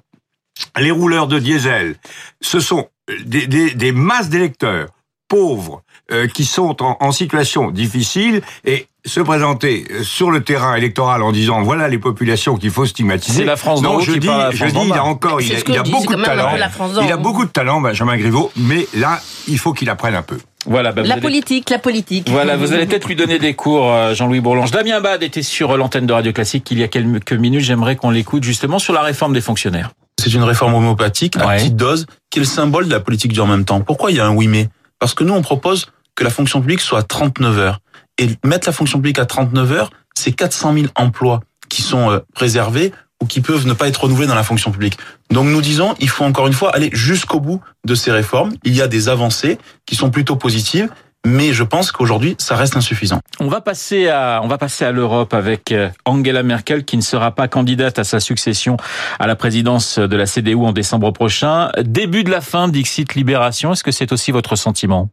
les 0.79 0.91
rouleurs 0.91 1.27
de 1.27 1.39
diesel, 1.39 1.95
ce 2.39 2.59
sont 2.59 2.87
des, 3.25 3.47
des, 3.47 3.71
des 3.71 3.91
masses 3.91 4.29
d'électeurs 4.29 4.87
pauvres 5.27 5.83
euh, 6.11 6.27
qui 6.27 6.45
sont 6.45 6.81
en, 6.83 6.97
en, 6.99 7.11
situation 7.11 7.71
difficile 7.71 8.41
et 8.65 8.87
se 9.05 9.19
présenter 9.19 9.85
sur 10.03 10.29
le 10.31 10.41
terrain 10.43 10.75
électoral 10.75 11.23
en 11.23 11.31
disant 11.31 11.61
voilà 11.63 11.87
les 11.87 11.97
populations 11.97 12.55
qu'il 12.55 12.69
faut 12.71 12.85
stigmatiser. 12.85 13.39
C'est 13.39 13.45
la 13.45 13.55
France 13.55 13.81
Non, 13.81 13.91
d'en 13.93 13.95
haut 13.97 14.01
je 14.01 14.11
qui 14.13 14.19
dis, 14.19 14.27
parle 14.27 14.41
à 14.41 14.45
la 14.45 14.51
je 14.51 14.57
France 14.67 14.73
dis, 14.83 14.89
il 14.89 14.93
a 14.93 15.03
encore, 15.03 15.41
il 15.41 15.51
a, 15.53 15.59
il 15.67 15.77
a 15.77 15.83
beaucoup 15.83 16.15
de 16.15 16.23
talent. 16.23 16.49
France 16.71 16.91
Il 17.01 17.11
a 17.11 17.17
beaucoup 17.17 17.45
de 17.45 17.49
talent, 17.51 17.81
Benjamin 17.81 18.17
Griveaux, 18.17 18.51
mais 18.55 18.87
là, 18.95 19.19
il 19.47 19.57
faut 19.57 19.73
qu'il 19.73 19.89
apprenne 19.89 20.15
un 20.15 20.21
peu. 20.21 20.37
Voilà, 20.67 20.91
bah, 20.91 21.01
La 21.03 21.13
allez- 21.13 21.21
politique, 21.21 21.69
la 21.71 21.79
politique. 21.79 22.29
Voilà, 22.29 22.55
vous 22.55 22.71
allez 22.73 22.85
peut-être 22.85 23.07
lui 23.07 23.15
donner 23.15 23.39
des 23.39 23.55
cours, 23.55 23.91
euh, 23.91 24.13
Jean-Louis 24.13 24.41
Bourlange. 24.41 24.69
Damien 24.71 25.01
Bad 25.01 25.23
était 25.23 25.41
sur 25.41 25.75
l'antenne 25.75 26.05
de 26.05 26.13
Radio 26.13 26.31
Classique 26.33 26.67
il 26.69 26.77
y 26.79 26.83
a 26.83 26.87
quelques 26.87 27.33
minutes. 27.33 27.61
J'aimerais 27.61 27.95
qu'on 27.95 28.11
l'écoute 28.11 28.43
justement 28.43 28.77
sur 28.77 28.93
la 28.93 29.01
réforme 29.01 29.33
des 29.33 29.41
fonctionnaires. 29.41 29.91
C'est 30.21 30.33
une 30.35 30.43
réforme 30.43 30.75
homéopathique 30.75 31.35
à 31.37 31.47
Ouais. 31.47 31.57
petite 31.57 31.75
dose 31.75 32.05
qui 32.29 32.37
est 32.37 32.41
le 32.43 32.45
symbole 32.47 32.85
de 32.85 32.91
la 32.91 32.99
politique 32.99 33.33
du 33.33 33.39
en 33.39 33.47
même 33.47 33.65
temps. 33.65 33.81
Pourquoi 33.81 34.11
il 34.11 34.17
y 34.17 34.19
a 34.19 34.27
un 34.27 34.35
oui 34.35 34.47
mais 34.47 34.69
Parce 34.99 35.15
que 35.15 35.23
nous 35.23 35.33
on 35.33 35.41
propose 35.41 35.87
que 36.15 36.23
la 36.23 36.29
fonction 36.29 36.59
publique 36.59 36.81
soit 36.81 36.99
à 36.99 37.03
39 37.03 37.59
heures 37.59 37.79
et 38.17 38.29
mettre 38.45 38.67
la 38.67 38.73
fonction 38.73 38.99
publique 38.99 39.19
à 39.19 39.25
39 39.25 39.71
heures, 39.71 39.91
c'est 40.13 40.31
400 40.31 40.73
000 40.73 40.85
emplois 40.95 41.41
qui 41.69 41.81
sont 41.81 42.11
euh, 42.11 42.19
préservés 42.33 42.91
ou 43.21 43.25
qui 43.25 43.41
peuvent 43.41 43.67
ne 43.67 43.73
pas 43.73 43.87
être 43.87 44.03
renouvelés 44.03 44.27
dans 44.27 44.35
la 44.35 44.43
fonction 44.43 44.71
publique. 44.71 44.97
Donc 45.29 45.47
nous 45.47 45.61
disons, 45.61 45.95
il 45.99 46.09
faut 46.09 46.25
encore 46.25 46.47
une 46.47 46.53
fois 46.53 46.75
aller 46.75 46.89
jusqu'au 46.91 47.39
bout 47.39 47.61
de 47.85 47.95
ces 47.95 48.11
réformes. 48.11 48.51
Il 48.63 48.75
y 48.75 48.81
a 48.81 48.87
des 48.87 49.09
avancées 49.09 49.57
qui 49.85 49.95
sont 49.95 50.09
plutôt 50.09 50.35
positives, 50.35 50.89
mais 51.25 51.53
je 51.53 51.63
pense 51.63 51.91
qu'aujourd'hui 51.91 52.35
ça 52.39 52.55
reste 52.55 52.75
insuffisant. 52.75 53.19
On 53.39 53.47
va 53.47 53.61
passer 53.61 54.09
à, 54.09 54.41
on 54.43 54.47
va 54.47 54.57
passer 54.57 54.85
à 54.85 54.91
l'Europe 54.91 55.33
avec 55.33 55.71
euh, 55.71 55.89
Angela 56.05 56.41
Merkel 56.41 56.83
qui 56.83 56.97
ne 56.97 57.03
sera 57.03 57.31
pas 57.31 57.47
candidate 57.47 57.99
à 57.99 58.03
sa 58.03 58.19
succession 58.19 58.77
à 59.19 59.27
la 59.27 59.35
présidence 59.35 59.99
de 59.99 60.15
la 60.17 60.25
CDU 60.25 60.55
en 60.55 60.73
décembre 60.73 61.11
prochain. 61.11 61.71
Début 61.81 62.23
de 62.23 62.31
la 62.31 62.41
fin 62.41 62.67
d'Ixit 62.67 63.13
Libération. 63.13 63.73
Est-ce 63.73 63.83
que 63.83 63.91
c'est 63.91 64.11
aussi 64.11 64.31
votre 64.31 64.55
sentiment? 64.55 65.09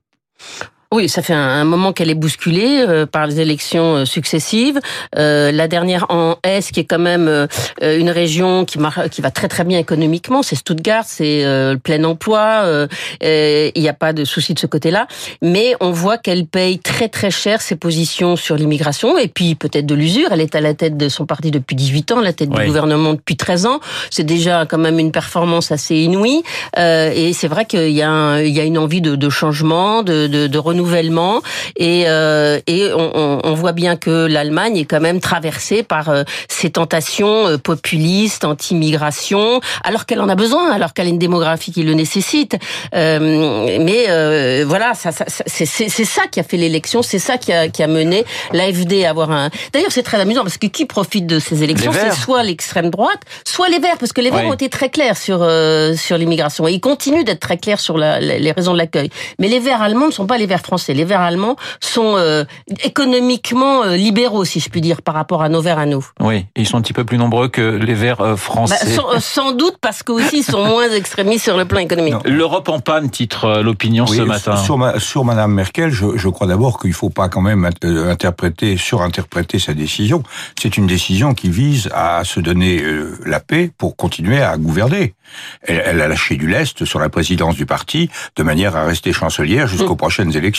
Oui, 0.90 1.06
ça 1.11 1.20
fait 1.20 1.35
un, 1.35 1.64
moment 1.64 1.93
qu'elle 1.93 2.08
est 2.08 2.14
bousculée 2.14 2.82
euh, 2.88 3.05
par 3.05 3.26
les 3.26 3.40
élections 3.40 3.96
euh, 3.96 4.05
successives. 4.06 4.81
Euh, 5.19 5.52
la 5.52 5.69
dernière 5.69 6.06
en 6.08 6.37
Est, 6.44 6.73
qui 6.73 6.81
est 6.81 6.85
quand 6.85 6.99
même 6.99 7.29
euh, 7.29 7.46
une 7.82 8.08
région 8.08 8.64
qui, 8.64 8.79
qui 9.11 9.20
va 9.20 9.31
très 9.31 9.49
très 9.49 9.64
bien 9.64 9.79
économiquement, 9.79 10.43
c'est 10.43 10.56
Stuttgart, 10.56 11.05
c'est 11.06 11.44
euh, 11.44 11.75
le 11.75 11.79
plein 11.79 12.02
emploi. 12.05 12.62
euh, 12.64 12.87
Il 13.20 13.82
n'y 13.82 13.88
a 13.88 13.93
pas 13.93 14.14
de 14.14 14.25
souci 14.25 14.55
de 14.55 14.58
ce 14.58 14.67
côté-là, 14.67 15.06
mais 15.43 15.75
on 15.81 15.90
voit 15.90 16.17
qu'elle 16.17 16.46
paye 16.46 16.79
très 16.79 17.11
très 17.11 17.31
cher 17.31 17.61
ses 17.61 17.76
positions 17.76 18.37
sur 18.37 18.56
l'immigration 18.56 19.19
et 19.19 19.29
puis 19.29 19.56
peut-être 19.56 19.85
de 19.85 19.94
l'usure. 19.94 20.29
Elle 20.32 20.40
est 20.40 20.55
à 20.55 20.62
la 20.62 20.73
tête 20.73 20.96
de 20.96 21.11
son 21.11 21.26
parti 21.26 21.50
depuis 21.50 21.76
18 21.76 22.12
ans, 22.12 22.20
à 22.20 22.23
la 22.23 22.32
tête 22.32 22.49
Oui. 22.50 22.61
du 22.62 22.67
gouvernement 22.69 23.12
depuis 23.12 23.37
13 23.37 23.67
ans. 23.67 23.81
C'est 24.11 24.25
déjà 24.25 24.64
quand 24.64 24.79
même 24.79 24.99
une 24.99 25.12
performance 25.12 25.70
assez 25.70 25.96
inouïe. 25.96 26.43
Euh, 26.79 27.12
et 27.14 27.35
c'est 27.35 27.49
vrai 27.49 27.67
qu'il 27.67 27.90
y 27.90 28.00
a 28.00 28.08
un- 28.11 28.40
il 28.40 28.55
y 28.56 28.61
a 28.61 28.64
une 28.64 28.79
envie 28.79 29.02
de, 29.02 29.17
de 29.17 29.29
changement, 29.29 30.02
de, 30.02 30.26
de, 30.29 30.46
de 30.46 30.58
renouvellement, 30.78 31.42
et, 31.76 32.04
euh, 32.06 32.60
et 32.66 32.92
on, 32.94 33.10
on- 33.14 33.40
on 33.44 33.54
voit 33.54 33.72
bien 33.72 33.96
que 33.96 34.26
l'Allemagne 34.26 34.76
est 34.76 34.84
quand 34.84 35.00
même 35.00 35.20
traversée 35.20 35.82
par 35.82 36.08
euh, 36.08 36.22
ces 36.48 36.70
tentations 36.70 37.48
euh, 37.48 37.58
populistes, 37.58 38.44
anti-immigration, 38.44 39.60
alors 39.84 40.06
qu'elle 40.06 40.20
en 40.20 40.28
a 40.28 40.34
besoin, 40.34 40.70
alors 40.70 40.92
qu'elle 40.94 41.06
a 41.06 41.10
une 41.10 41.19
démographie 41.19 41.72
qui 41.72 41.82
le 41.82 41.94
nécessite. 41.94 42.56
Euh, 42.94 43.78
mais 43.80 44.06
euh, 44.08 44.64
voilà, 44.66 44.94
ça, 44.94 45.10
ça, 45.12 45.25
c'est 45.46 45.66
ça 46.04 46.22
qui 46.30 46.40
a 46.40 46.42
fait 46.42 46.56
l'élection, 46.56 47.02
c'est 47.02 47.19
ça 47.19 47.38
qui 47.38 47.52
a, 47.52 47.69
qui 47.69 47.82
a 47.82 47.86
mené 47.86 48.25
l'AFD 48.52 49.04
à 49.04 49.10
avoir 49.10 49.30
un. 49.32 49.50
D'ailleurs, 49.72 49.90
c'est 49.92 50.02
très 50.02 50.20
amusant 50.20 50.42
parce 50.42 50.58
que 50.58 50.66
qui 50.66 50.86
profite 50.86 51.26
de 51.26 51.38
ces 51.38 51.62
élections, 51.62 51.92
c'est 51.92 52.12
soit 52.12 52.42
l'extrême 52.42 52.90
droite, 52.90 53.20
soit 53.44 53.69
les 53.69 53.78
Verts, 53.78 53.98
parce 53.98 54.12
que 54.12 54.20
les 54.20 54.30
Verts 54.30 54.42
Oui. 54.44 54.50
ont 54.50 54.54
été 54.54 54.69
très 54.69 54.90
clairs 54.90 55.16
sur 55.16 55.40
euh, 55.42 55.94
sur 55.96 56.19
l'immigration 56.19 56.66
et 56.69 56.72
ils 56.72 56.80
continuent 56.80 57.25
d'être 57.25 57.40
très 57.40 57.56
clairs 57.58 57.80
sur 57.80 57.96
la- 57.98 58.20
la- 58.20 58.38
les 58.38 58.52
raisons 58.52 58.72
de 58.72 58.78
l'accueil. 58.78 59.10
Mais 59.38 59.48
les 59.48 59.58
Verts 59.60 59.82
allemands 59.82 60.06
ne 60.06 60.12
sont 60.12 60.26
pas 60.26 60.38
les 60.38 60.46
Verts 60.46 60.62
français. 60.69 60.93
Les 60.94 61.05
Verts 61.05 61.20
allemands 61.23 61.56
sont 61.81 62.15
euh, 62.17 62.44
économiquement 62.85 63.85
euh, 63.85 63.97
libéraux, 63.97 64.44
si 64.44 64.61
je 64.61 64.69
puis 64.69 64.81
dire, 64.81 65.03
par 65.03 65.15
rapport 65.15 65.43
à 65.43 65.49
nos 65.49 65.61
Verts 65.62 65.79
à 65.79 65.87
nous. 65.87 66.05
Oui, 66.20 66.47
ils 66.56 66.67
sont 66.67 66.76
un 66.76 66.82
petit 66.82 66.93
peu 66.93 67.05
plus 67.05 67.17
nombreux 67.19 67.49
que 67.49 67.62
les 67.62 67.94
Verts 67.94 68.20
euh, 68.20 68.31
Bah, 68.32 68.37
français. 68.37 68.87
sans, 68.94 69.15
euh, 69.15 69.19
sans 69.20 69.53
doute 69.53 69.76
parce 69.81 70.03
qu'aussi 70.03 70.38
ils 70.38 70.43
sont 70.43 70.65
moins 70.65 70.91
extrémistes 70.91 71.44
sur 71.44 71.56
le 71.56 71.65
plan 71.65 71.79
économique. 71.81 72.15
L'Europe 72.25 72.69
en 72.69 72.81
panne, 72.81 73.09
titre 73.11 73.44
euh, 73.47 73.62
l'opinion 73.62 74.06
ce 74.06 74.23
matin. 74.23 74.56
Sur, 74.56 74.76
ma- 74.79 74.99
sur 75.00 75.25
Madame 75.25 75.53
Merkel, 75.53 75.91
je, 75.91 76.06
je 76.17 76.29
crois 76.29 76.47
d'abord 76.47 76.79
qu'il 76.81 76.90
ne 76.90 76.95
faut 76.95 77.11
pas 77.11 77.28
quand 77.28 77.40
même 77.40 77.64
int- 77.69 78.09
interpréter, 78.11 78.76
surinterpréter 78.76 79.59
sa 79.59 79.73
décision. 79.75 80.23
C'est 80.61 80.76
une 80.76 80.87
décision 80.87 81.35
qui 81.35 81.49
vise 81.49 81.88
à 81.95 82.23
se 82.25 82.40
donner 82.40 82.83
euh, 82.83 83.19
la 83.25 83.40
paix 83.40 83.71
pour 83.78 83.97
continuer 83.97 84.42
à 84.42 84.57
gouverner. 84.57 85.14
Elle, 85.62 85.83
elle 85.87 86.00
a 86.00 86.09
lâché 86.09 86.37
du 86.37 86.47
lest 86.49 86.85
sur 86.85 86.99
la 87.00 87.09
présidence 87.09 87.54
du 87.57 87.66
parti 87.66 88.09
de 88.37 88.42
manière 88.42 88.76
à 88.76 88.85
rester 88.85 89.12
chancelière 89.12 89.66
jusqu'aux 89.66 89.97
prochaines 89.97 90.35
élections. 90.37 90.58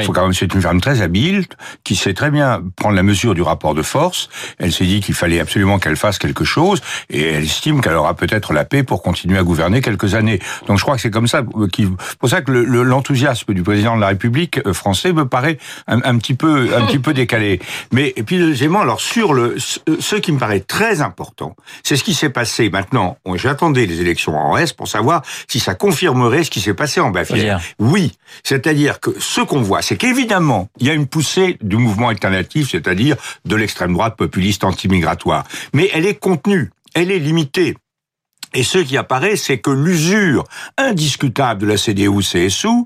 Il 0.00 0.04
faut 0.04 0.12
quand 0.12 0.22
même, 0.22 0.34
c'est 0.34 0.52
une 0.54 0.62
femme 0.62 0.80
très 0.80 1.02
habile 1.02 1.46
qui 1.84 1.96
sait 1.96 2.14
très 2.14 2.30
bien 2.30 2.62
prendre 2.76 2.94
la 2.94 3.02
mesure 3.02 3.34
du 3.34 3.42
rapport 3.42 3.74
de 3.74 3.82
force. 3.82 4.28
Elle 4.58 4.72
s'est 4.72 4.84
dit 4.84 5.00
qu'il 5.00 5.14
fallait 5.14 5.40
absolument 5.40 5.78
qu'elle 5.78 5.96
fasse 5.96 6.18
quelque 6.18 6.44
chose 6.44 6.80
et 7.08 7.22
elle 7.32 7.44
estime 7.44 7.80
qu'elle 7.80 7.94
aura 7.94 8.14
peut-être 8.14 8.52
la 8.52 8.64
paix 8.64 8.82
pour 8.82 9.02
continuer 9.02 9.38
à 9.38 9.42
gouverner 9.42 9.80
quelques 9.80 10.14
années. 10.14 10.38
Donc 10.66 10.78
je 10.78 10.82
crois 10.82 10.96
que 10.96 11.02
c'est 11.02 11.10
comme 11.10 11.28
ça, 11.28 11.42
qui, 11.72 11.86
pour 12.18 12.28
ça 12.28 12.42
que 12.42 12.50
le- 12.52 12.64
le- 12.64 12.82
l'enthousiasme 12.82 13.52
du 13.54 13.62
président 13.62 13.96
de 13.96 14.00
la 14.00 14.08
République 14.08 14.60
euh, 14.66 14.72
français 14.72 15.12
me 15.12 15.26
paraît 15.26 15.58
un, 15.86 16.00
un 16.04 16.18
petit 16.18 16.34
peu, 16.34 16.68
un 16.76 16.86
petit 16.86 16.98
peu 16.98 17.14
décalé. 17.14 17.60
Mais 17.92 18.12
et 18.16 18.22
puis 18.22 18.38
deuxièmement, 18.38 18.80
alors 18.80 19.00
sur 19.00 19.32
le, 19.34 19.56
ce 19.58 20.16
qui 20.16 20.32
me 20.32 20.38
paraît 20.38 20.60
très 20.60 21.00
important, 21.00 21.54
c'est 21.82 21.96
ce 21.96 22.04
qui 22.04 22.14
s'est 22.14 22.30
passé 22.30 22.70
maintenant. 22.70 23.16
J'attendais 23.34 23.86
les 23.86 24.00
élections 24.00 24.36
en 24.36 24.56
Est 24.56 24.76
pour 24.76 24.88
savoir 24.88 25.22
si 25.48 25.60
ça 25.60 25.74
confirmerait 25.74 26.44
ce 26.44 26.50
qui 26.50 26.60
s'est 26.60 26.74
passé 26.74 27.00
en. 27.00 27.10
Bavière. 27.10 27.60
Oui, 27.78 28.12
c'est-à-dire 28.44 29.00
que 29.00 29.10
ce 29.18 29.39
qu'on 29.44 29.62
voit, 29.62 29.82
c'est 29.82 29.96
qu'évidemment, 29.96 30.68
il 30.78 30.86
y 30.86 30.90
a 30.90 30.94
une 30.94 31.06
poussée 31.06 31.58
du 31.62 31.76
mouvement 31.76 32.08
alternatif, 32.08 32.70
c'est-à-dire 32.70 33.16
de 33.44 33.56
l'extrême 33.56 33.92
droite 33.92 34.16
populiste 34.16 34.64
anti-migratoire. 34.64 35.44
Mais 35.74 35.90
elle 35.92 36.06
est 36.06 36.18
contenue, 36.18 36.70
elle 36.94 37.10
est 37.10 37.18
limitée. 37.18 37.76
Et 38.52 38.64
ce 38.64 38.78
qui 38.78 38.96
apparaît, 38.96 39.36
c'est 39.36 39.58
que 39.58 39.70
l'usure 39.70 40.44
indiscutable 40.76 41.60
de 41.60 41.66
la 41.66 41.76
CDU-CSU, 41.76 42.84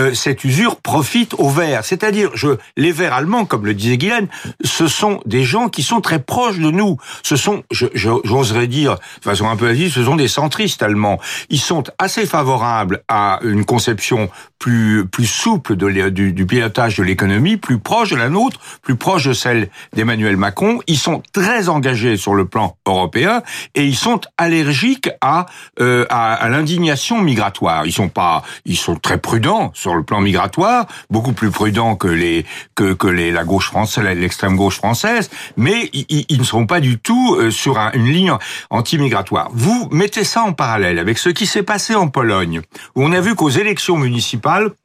euh, 0.00 0.12
cette 0.12 0.42
usure 0.42 0.80
profite 0.80 1.34
aux 1.38 1.50
Verts. 1.50 1.84
C'est-à-dire, 1.84 2.30
les 2.76 2.90
Verts 2.90 3.14
allemands, 3.14 3.44
comme 3.44 3.64
le 3.64 3.74
disait 3.74 3.96
Guylaine, 3.96 4.28
ce 4.64 4.88
sont 4.88 5.20
des 5.24 5.44
gens 5.44 5.68
qui 5.68 5.84
sont 5.84 6.00
très 6.00 6.18
proches 6.18 6.58
de 6.58 6.70
nous. 6.70 6.96
Ce 7.22 7.36
sont, 7.36 7.62
j'oserais 7.70 8.66
dire, 8.66 8.96
de 8.96 9.24
façon 9.24 9.48
un 9.48 9.56
peu 9.56 9.68
asie, 9.68 9.88
ce 9.88 10.04
sont 10.04 10.16
des 10.16 10.26
centristes 10.26 10.82
allemands. 10.82 11.20
Ils 11.48 11.60
sont 11.60 11.84
assez 11.98 12.26
favorables 12.26 13.04
à 13.06 13.38
une 13.44 13.64
conception 13.64 14.28
plus 14.64 15.04
plus 15.06 15.26
souple 15.26 15.76
de 15.76 16.08
du, 16.08 16.32
du 16.32 16.46
pilotage 16.46 16.96
de 16.96 17.02
l'économie, 17.02 17.58
plus 17.58 17.78
proche 17.78 18.08
de 18.12 18.16
la 18.16 18.30
nôtre, 18.30 18.58
plus 18.80 18.96
proche 18.96 19.24
de 19.28 19.34
celle 19.34 19.68
d'Emmanuel 19.94 20.38
Macron. 20.38 20.80
Ils 20.86 20.96
sont 20.96 21.22
très 21.34 21.68
engagés 21.68 22.16
sur 22.16 22.34
le 22.34 22.46
plan 22.46 22.74
européen 22.86 23.42
et 23.74 23.84
ils 23.84 23.94
sont 23.94 24.22
allergiques 24.38 25.10
à 25.20 25.44
euh, 25.82 26.06
à, 26.08 26.32
à 26.32 26.48
l'indignation 26.48 27.20
migratoire. 27.20 27.84
Ils 27.84 27.92
sont 27.92 28.08
pas, 28.08 28.42
ils 28.64 28.78
sont 28.78 28.96
très 28.96 29.18
prudents 29.18 29.70
sur 29.74 29.94
le 29.94 30.02
plan 30.02 30.22
migratoire, 30.22 30.86
beaucoup 31.10 31.34
plus 31.34 31.50
prudents 31.50 31.94
que 31.94 32.08
les 32.08 32.46
que 32.74 32.94
que 32.94 33.06
les 33.06 33.32
la 33.32 33.44
gauche 33.44 33.66
française, 33.66 34.02
l'extrême 34.16 34.56
gauche 34.56 34.76
française, 34.76 35.28
mais 35.58 35.90
ils, 35.92 36.06
ils- 36.30 36.38
ne 36.38 36.44
seront 36.44 36.64
pas 36.66 36.80
du 36.80 36.98
tout 36.98 37.36
euh, 37.38 37.50
sur 37.50 37.78
un- 37.78 37.92
une 37.92 38.06
ligne 38.06 38.32
anti-migratoire. 38.70 39.50
Vous 39.52 39.88
mettez 39.92 40.24
ça 40.24 40.40
en 40.42 40.54
parallèle 40.54 40.98
avec 40.98 41.18
ce 41.18 41.28
qui 41.28 41.44
s'est 41.46 41.62
passé 41.74 41.94
en 41.94 42.08
Pologne, 42.08 42.62
où 42.94 43.04
on 43.04 43.12
a 43.12 43.20
vu 43.20 43.34
qu'aux 43.34 43.50
élections 43.50 43.98
municipales, 43.98 44.53
mal 44.54 44.76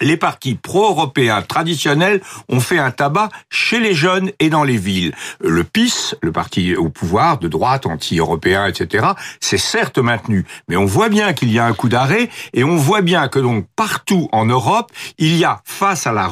les 0.00 0.16
partis 0.16 0.54
pro-européens 0.54 1.42
traditionnels 1.42 2.20
ont 2.48 2.60
fait 2.60 2.78
un 2.78 2.90
tabac 2.90 3.28
chez 3.50 3.80
les 3.80 3.94
jeunes 3.94 4.30
et 4.38 4.50
dans 4.50 4.64
les 4.64 4.76
villes. 4.76 5.14
Le 5.40 5.64
PIS, 5.64 6.14
le 6.22 6.32
parti 6.32 6.74
au 6.76 6.88
pouvoir 6.88 7.38
de 7.38 7.48
droite, 7.48 7.86
anti-européen, 7.86 8.66
etc., 8.66 9.08
c'est 9.40 9.58
certes 9.58 9.98
maintenu, 9.98 10.44
mais 10.68 10.76
on 10.76 10.84
voit 10.84 11.08
bien 11.08 11.32
qu'il 11.32 11.52
y 11.52 11.58
a 11.58 11.66
un 11.66 11.72
coup 11.72 11.88
d'arrêt 11.88 12.28
et 12.54 12.64
on 12.64 12.76
voit 12.76 13.02
bien 13.02 13.28
que 13.28 13.38
donc 13.38 13.66
partout 13.76 14.28
en 14.32 14.46
Europe, 14.46 14.90
il 15.18 15.36
y 15.36 15.44
a 15.44 15.60
face 15.64 16.06
à 16.06 16.12
la 16.12 16.28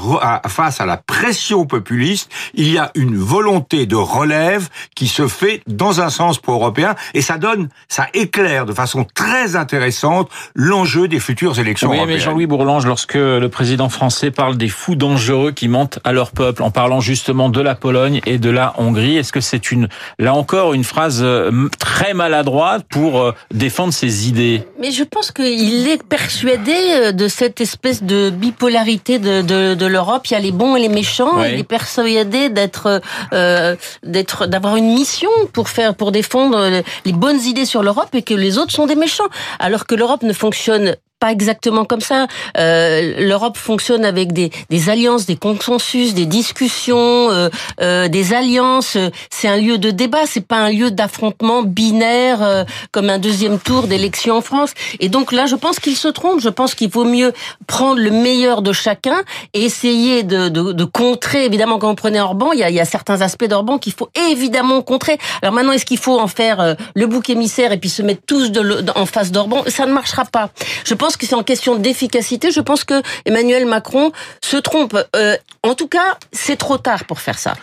face 0.48 0.80
à 0.80 0.86
la 0.86 0.96
pression 0.96 1.66
populiste, 1.66 2.30
il 2.54 2.70
y 2.70 2.78
a 2.78 2.90
une 2.94 3.16
volonté 3.16 3.86
de 3.86 3.96
relève 3.96 4.68
qui 4.94 5.08
se 5.08 5.28
fait 5.28 5.62
dans 5.66 6.00
un 6.00 6.10
sens 6.10 6.38
pro-européen 6.38 6.94
et 7.14 7.22
ça 7.22 7.38
donne, 7.38 7.68
ça 7.88 8.08
éclaire 8.14 8.66
de 8.66 8.72
façon 8.72 9.04
très 9.14 9.56
intéressante 9.56 10.30
l'enjeu 10.54 11.08
des 11.08 11.20
futures 11.20 11.58
élections 11.58 11.90
Oui, 11.90 11.96
mais 11.96 12.02
européennes. 12.02 12.20
Jean-Louis 12.20 12.46
Bourlange, 12.46 12.86
lorsque 12.86 13.14
le 13.14 13.48
président 13.56 13.88
français 13.88 14.30
parle 14.30 14.58
des 14.58 14.68
fous 14.68 14.96
dangereux 14.96 15.50
qui 15.50 15.66
mentent 15.68 15.98
à 16.04 16.12
leur 16.12 16.32
peuple, 16.32 16.62
en 16.62 16.70
parlant 16.70 17.00
justement 17.00 17.48
de 17.48 17.62
la 17.62 17.74
Pologne 17.74 18.20
et 18.26 18.36
de 18.36 18.50
la 18.50 18.74
Hongrie, 18.76 19.16
est-ce 19.16 19.32
que 19.32 19.40
c'est 19.40 19.72
une, 19.72 19.88
là 20.18 20.34
encore, 20.34 20.74
une 20.74 20.84
phrase 20.84 21.20
euh, 21.22 21.70
très 21.78 22.12
maladroite 22.12 22.84
pour 22.90 23.18
euh, 23.18 23.32
défendre 23.54 23.94
ses 23.94 24.28
idées? 24.28 24.62
Mais 24.78 24.90
je 24.90 25.04
pense 25.04 25.32
qu'il 25.32 25.88
est 25.88 26.02
persuadé 26.02 26.74
euh, 26.76 27.12
de 27.12 27.28
cette 27.28 27.62
espèce 27.62 28.02
de 28.02 28.28
bipolarité 28.28 29.18
de, 29.18 29.40
de, 29.40 29.72
de 29.72 29.86
l'Europe. 29.86 30.26
Il 30.26 30.34
y 30.34 30.36
a 30.36 30.40
les 30.40 30.52
bons 30.52 30.76
et 30.76 30.80
les 30.80 30.90
méchants. 30.90 31.38
Ouais. 31.38 31.54
Il 31.54 31.58
est 31.58 31.64
persuadé 31.64 32.50
d'être, 32.50 33.00
euh, 33.32 33.74
d'être, 34.02 34.46
d'avoir 34.46 34.76
une 34.76 34.92
mission 34.92 35.30
pour 35.54 35.70
faire, 35.70 35.94
pour 35.94 36.12
défendre 36.12 36.82
les 37.06 37.12
bonnes 37.12 37.40
idées 37.40 37.64
sur 37.64 37.82
l'Europe 37.82 38.10
et 38.12 38.20
que 38.20 38.34
les 38.34 38.58
autres 38.58 38.72
sont 38.72 38.84
des 38.84 38.96
méchants. 38.96 39.30
Alors 39.58 39.86
que 39.86 39.94
l'Europe 39.94 40.24
ne 40.24 40.34
fonctionne 40.34 40.96
pas 41.18 41.32
exactement 41.32 41.84
comme 41.84 42.00
ça. 42.00 42.26
Euh, 42.58 43.20
L'Europe 43.20 43.56
fonctionne 43.56 44.04
avec 44.04 44.32
des, 44.32 44.50
des 44.70 44.90
alliances, 44.90 45.26
des 45.26 45.36
consensus, 45.36 46.14
des 46.14 46.26
discussions, 46.26 47.30
euh, 47.30 47.48
euh, 47.80 48.08
des 48.08 48.34
alliances. 48.34 48.96
C'est 49.30 49.48
un 49.48 49.56
lieu 49.56 49.78
de 49.78 49.90
débat. 49.90 50.26
C'est 50.26 50.46
pas 50.46 50.58
un 50.58 50.70
lieu 50.70 50.90
d'affrontement 50.90 51.62
binaire 51.62 52.42
euh, 52.42 52.64
comme 52.92 53.08
un 53.10 53.18
deuxième 53.18 53.58
tour 53.58 53.86
d'élection 53.86 54.36
en 54.36 54.40
France. 54.40 54.72
Et 55.00 55.08
donc 55.08 55.32
là, 55.32 55.46
je 55.46 55.56
pense 55.56 55.80
qu'il 55.80 55.96
se 55.96 56.08
trompe. 56.08 56.40
Je 56.40 56.48
pense 56.50 56.74
qu'il 56.74 56.90
vaut 56.90 57.04
mieux 57.04 57.32
prendre 57.66 58.00
le 58.00 58.10
meilleur 58.10 58.60
de 58.60 58.72
chacun 58.72 59.22
et 59.54 59.64
essayer 59.64 60.22
de, 60.22 60.48
de, 60.48 60.72
de 60.72 60.84
contrer. 60.84 61.44
Évidemment, 61.46 61.78
quand 61.78 61.90
on 61.90 61.94
prenait 61.94 62.20
Orban, 62.20 62.52
il 62.52 62.58
y 62.58 62.62
a, 62.62 62.68
il 62.68 62.76
y 62.76 62.80
a 62.80 62.84
certains 62.84 63.22
aspects 63.22 63.46
d'Orban 63.46 63.78
qu'il 63.78 63.92
faut 63.92 64.10
évidemment 64.30 64.82
contrer. 64.82 65.18
Alors 65.40 65.54
maintenant, 65.54 65.72
est-ce 65.72 65.86
qu'il 65.86 65.98
faut 65.98 66.18
en 66.18 66.28
faire 66.28 66.60
euh, 66.60 66.74
le 66.94 67.06
bouc 67.06 67.30
émissaire 67.30 67.72
et 67.72 67.78
puis 67.78 67.88
se 67.88 68.02
mettre 68.02 68.22
tous 68.26 68.50
de 68.52 68.84
en 68.94 69.06
face 69.06 69.32
d'Orban? 69.32 69.64
Ça 69.68 69.86
ne 69.86 69.92
marchera 69.92 70.24
pas. 70.24 70.50
Je 70.84 70.94
pense 70.94 71.05
que 71.14 71.26
c'est 71.26 71.36
en 71.36 71.44
question 71.44 71.76
d'efficacité. 71.76 72.50
Je 72.50 72.60
pense 72.60 72.82
que 72.82 73.00
Emmanuel 73.24 73.66
Macron 73.66 74.10
se 74.42 74.56
trompe. 74.56 74.96
Euh, 75.14 75.36
en 75.62 75.74
tout 75.74 75.86
cas, 75.86 76.18
c'est 76.32 76.56
trop 76.56 76.78
tard 76.78 77.04
pour 77.04 77.20
faire 77.20 77.38
ça. 77.38 77.54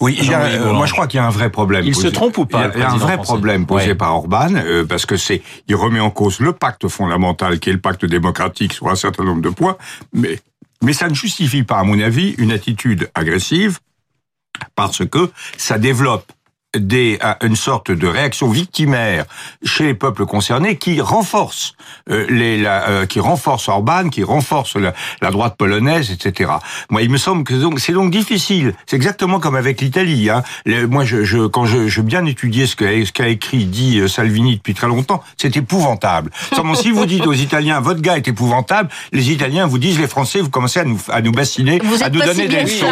Oui, 0.00 0.16
il 0.18 0.30
y 0.30 0.34
a, 0.34 0.48
Jean-Louis 0.48 0.68
euh, 0.68 0.72
moi 0.72 0.86
je 0.86 0.92
crois 0.92 1.06
qu'il 1.08 1.18
y 1.18 1.20
a 1.20 1.26
un 1.26 1.30
vrai 1.30 1.50
problème. 1.50 1.84
Il 1.84 1.94
se 1.94 2.06
trompe 2.06 2.38
ou 2.38 2.46
pas, 2.46 2.58
Il 2.58 2.60
y 2.60 2.64
a, 2.64 2.68
le 2.68 2.74
il 2.74 2.80
y 2.80 2.82
a 2.84 2.90
un 2.90 2.96
vrai 2.96 3.14
français 3.14 3.26
problème 3.28 3.66
posé 3.66 3.88
Ouais. 3.88 3.94
par 3.94 4.14
Orban 4.14 4.54
euh, 4.54 4.84
parce 4.84 5.06
que 5.06 5.16
c'est, 5.16 5.42
il 5.66 5.74
remet 5.74 6.00
en 6.00 6.10
cause 6.10 6.40
le 6.40 6.52
pacte 6.52 6.86
fondamental 6.88 7.58
qui 7.58 7.70
est 7.70 7.72
le 7.72 7.80
pacte 7.80 8.04
démocratique 8.04 8.72
sur 8.74 8.88
un 8.88 8.94
certain 8.94 9.24
nombre 9.24 9.42
de 9.42 9.50
points, 9.50 9.76
mais 10.12 10.40
mais 10.82 10.92
ça 10.92 11.08
ne 11.08 11.14
justifie 11.14 11.64
pas, 11.64 11.78
à 11.78 11.82
mon 11.82 11.98
avis, 12.00 12.36
une 12.38 12.52
attitude 12.52 13.10
agressive 13.14 13.80
parce 14.76 15.04
que 15.04 15.30
ça 15.56 15.78
développe 15.78 16.30
des, 16.76 17.18
une 17.42 17.56
sorte 17.56 17.90
de 17.90 18.06
réaction 18.06 18.48
victimaire 18.50 19.24
chez 19.64 19.84
les 19.86 19.94
peuples 19.94 20.26
concernés 20.26 20.76
qui 20.76 21.00
renforce 21.00 21.72
euh, 22.10 22.26
les, 22.28 22.60
la, 22.60 22.88
euh, 22.88 23.06
qui 23.06 23.20
renforce 23.20 23.68
Orban, 23.68 24.10
qui 24.10 24.22
renforce 24.22 24.76
la, 24.76 24.92
la 25.22 25.30
droite 25.30 25.56
polonaise, 25.56 26.10
etc. 26.10 26.50
Moi, 26.90 27.00
il 27.02 27.10
me 27.10 27.16
semble 27.16 27.44
que 27.44 27.54
donc 27.54 27.80
c'est 27.80 27.92
donc 27.94 28.10
difficile. 28.10 28.74
C'est 28.86 28.96
exactement 28.96 29.40
comme 29.40 29.56
avec 29.56 29.80
l'Italie. 29.80 30.28
Hein. 30.28 30.42
Moi, 30.66 31.04
je, 31.06 31.24
je, 31.24 31.46
quand 31.46 31.64
je, 31.64 31.88
je 31.88 32.02
bien 32.02 32.26
étudié 32.26 32.66
ce 32.66 32.76
qu'a 32.76 33.04
ce 33.04 33.12
qu'a 33.12 33.28
écrit, 33.28 33.64
dit 33.64 33.98
euh, 34.00 34.08
Salvini 34.08 34.56
depuis 34.56 34.74
très 34.74 34.88
longtemps, 34.88 35.22
c'est 35.38 35.56
épouvantable. 35.56 36.30
Seulement, 36.54 36.74
si 36.74 36.90
vous 36.90 37.06
dites 37.06 37.26
aux 37.26 37.32
Italiens, 37.32 37.80
votre 37.80 38.02
gars 38.02 38.18
est 38.18 38.28
épouvantable, 38.28 38.90
les 39.12 39.30
Italiens 39.32 39.66
vous 39.66 39.78
disent, 39.78 39.98
les 39.98 40.06
Français, 40.06 40.40
vous 40.42 40.50
commencez 40.50 40.80
à 40.80 40.84
nous, 40.84 41.00
à 41.08 41.22
nous 41.22 41.32
bassiner, 41.32 41.80
Vous 41.82 42.02
à 42.02 42.10
nous 42.10 42.20
donner 42.20 42.42
si 42.42 42.48
des 42.48 42.62
leçons. 42.62 42.86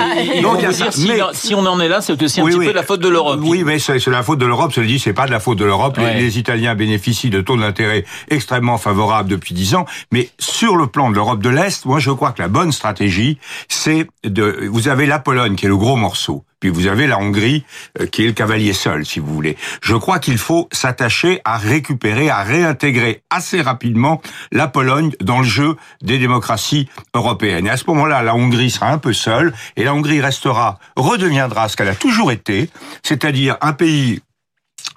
si, 0.92 1.08
Mais- 1.08 1.20
si 1.34 1.54
on 1.54 1.66
en 1.66 1.78
est 1.80 1.88
là, 1.88 2.00
c'est 2.00 2.20
aussi 2.22 2.40
un 2.40 2.44
oui, 2.44 2.52
petit 2.52 2.58
oui. 2.60 2.66
peu 2.66 2.72
la 2.72 2.82
faute 2.82 3.00
de 3.00 3.08
l'Europe. 3.08 3.40
Oui, 3.42 3.64
mais 3.66 3.78
c'est 3.78 3.98
c'est 3.98 4.10
la 4.10 4.22
faute 4.22 4.38
de 4.38 4.46
l'Europe. 4.46 4.72
Je 4.74 4.80
le 4.80 4.86
dis, 4.86 4.98
c'est 4.98 5.12
pas 5.12 5.26
de 5.26 5.30
la 5.30 5.40
faute 5.40 5.58
de 5.58 5.64
l'Europe. 5.64 5.98
Les-. 5.98 6.14
Les, 6.14 6.38
Italiens 6.38 6.74
bénéficient 6.74 7.30
de 7.30 7.40
taux 7.40 7.56
d'intérêt 7.56 8.04
extrêmement 8.28 8.78
favorables 8.78 9.28
depuis 9.28 9.54
dix 9.54 9.74
ans. 9.74 9.84
Mais 10.12 10.30
sur 10.38 10.76
le 10.76 10.86
plan 10.86 11.10
de 11.10 11.14
l'Europe 11.14 11.42
de 11.42 11.50
l'Est, 11.50 11.84
moi, 11.84 11.98
je 11.98 12.10
crois 12.10 12.32
que 12.32 12.40
la 12.40 12.48
bonne 12.48 12.72
stratégie, 12.72 13.38
c'est 13.68 14.06
de. 14.24 14.68
Vous 14.70 14.88
avez 14.88 15.06
la 15.06 15.18
Pologne 15.18 15.56
qui 15.56 15.66
est 15.66 15.68
le 15.68 15.76
gros 15.76 15.96
morceau. 15.96 16.44
Puis 16.60 16.70
vous 16.70 16.86
avez 16.86 17.06
la 17.06 17.18
Hongrie 17.18 17.64
euh, 18.00 18.06
qui 18.06 18.24
est 18.24 18.26
le 18.26 18.32
cavalier 18.32 18.72
seul, 18.72 19.04
si 19.04 19.20
vous 19.20 19.32
voulez. 19.32 19.56
Je 19.82 19.94
crois 19.94 20.18
qu'il 20.18 20.38
faut 20.38 20.68
s'attacher 20.72 21.40
à 21.44 21.58
récupérer, 21.58 22.30
à 22.30 22.42
réintégrer 22.42 23.22
assez 23.30 23.60
rapidement 23.60 24.22
la 24.52 24.66
Pologne 24.66 25.12
dans 25.20 25.38
le 25.40 25.44
jeu 25.44 25.76
des 26.02 26.18
démocraties 26.18 26.88
européennes. 27.14 27.66
Et 27.66 27.70
à 27.70 27.76
ce 27.76 27.84
moment-là, 27.88 28.22
la 28.22 28.34
Hongrie 28.34 28.70
sera 28.70 28.90
un 28.90 28.98
peu 28.98 29.12
seule 29.12 29.52
et 29.76 29.84
la 29.84 29.94
Hongrie 29.94 30.20
restera, 30.20 30.78
redeviendra 30.96 31.68
ce 31.68 31.76
qu'elle 31.76 31.88
a 31.88 31.94
toujours 31.94 32.32
été, 32.32 32.70
c'est-à-dire 33.02 33.56
un 33.60 33.72
pays 33.72 34.22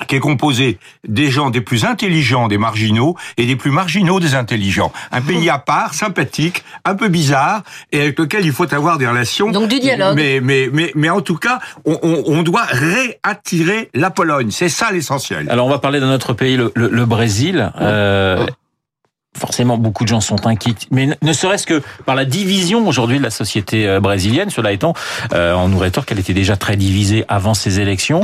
qui 0.07 0.15
est 0.15 0.19
composé 0.19 0.77
des 1.07 1.29
gens 1.29 1.49
des 1.49 1.61
plus 1.61 1.85
intelligents 1.85 2.47
des 2.47 2.57
marginaux 2.57 3.15
et 3.37 3.45
des 3.45 3.55
plus 3.55 3.71
marginaux 3.71 4.19
des 4.19 4.35
intelligents. 4.35 4.91
Un 5.11 5.21
pays 5.21 5.49
à 5.49 5.57
part, 5.59 5.93
sympathique, 5.93 6.63
un 6.85 6.95
peu 6.95 7.09
bizarre, 7.09 7.63
et 7.91 8.01
avec 8.01 8.19
lequel 8.19 8.45
il 8.45 8.51
faut 8.51 8.73
avoir 8.73 8.97
des 8.97 9.07
relations. 9.07 9.51
Donc 9.51 9.67
du 9.67 9.79
dialogue. 9.79 10.15
Mais, 10.15 10.39
mais, 10.41 10.69
mais, 10.71 10.91
mais 10.95 11.09
en 11.09 11.21
tout 11.21 11.35
cas, 11.35 11.59
on, 11.85 11.99
on, 12.01 12.23
on 12.27 12.43
doit 12.43 12.63
réattirer 12.63 13.89
la 13.93 14.09
Pologne. 14.09 14.51
C'est 14.51 14.69
ça 14.69 14.91
l'essentiel. 14.91 15.49
Alors 15.49 15.65
on 15.67 15.69
va 15.69 15.79
parler 15.79 15.99
d'un 15.99 16.13
autre 16.13 16.33
pays, 16.33 16.57
le, 16.57 16.71
le- 16.75 16.89
le 16.89 17.05
Brésil. 17.05 17.71
Euh, 17.81 18.45
forcément, 19.37 19.77
beaucoup 19.77 20.03
de 20.03 20.09
gens 20.09 20.21
sont 20.21 20.47
inquiets, 20.47 20.73
mais 20.91 21.09
ne- 21.21 21.33
serait-ce 21.33 21.65
que 21.67 21.81
par 22.05 22.15
la 22.15 22.25
division 22.25 22.87
aujourd'hui 22.87 23.19
de 23.19 23.23
la 23.23 23.29
société 23.29 23.87
euh, 23.87 23.99
brésilienne. 23.99 24.49
Cela 24.49 24.71
étant, 24.71 24.93
euh, 25.33 25.53
on 25.53 25.67
nous 25.69 25.77
rétorque 25.77 26.09
qu'elle 26.09 26.19
était 26.19 26.33
déjà 26.33 26.57
très 26.57 26.75
divisée 26.75 27.25
avant 27.27 27.53
ces 27.53 27.79
élections. 27.79 28.23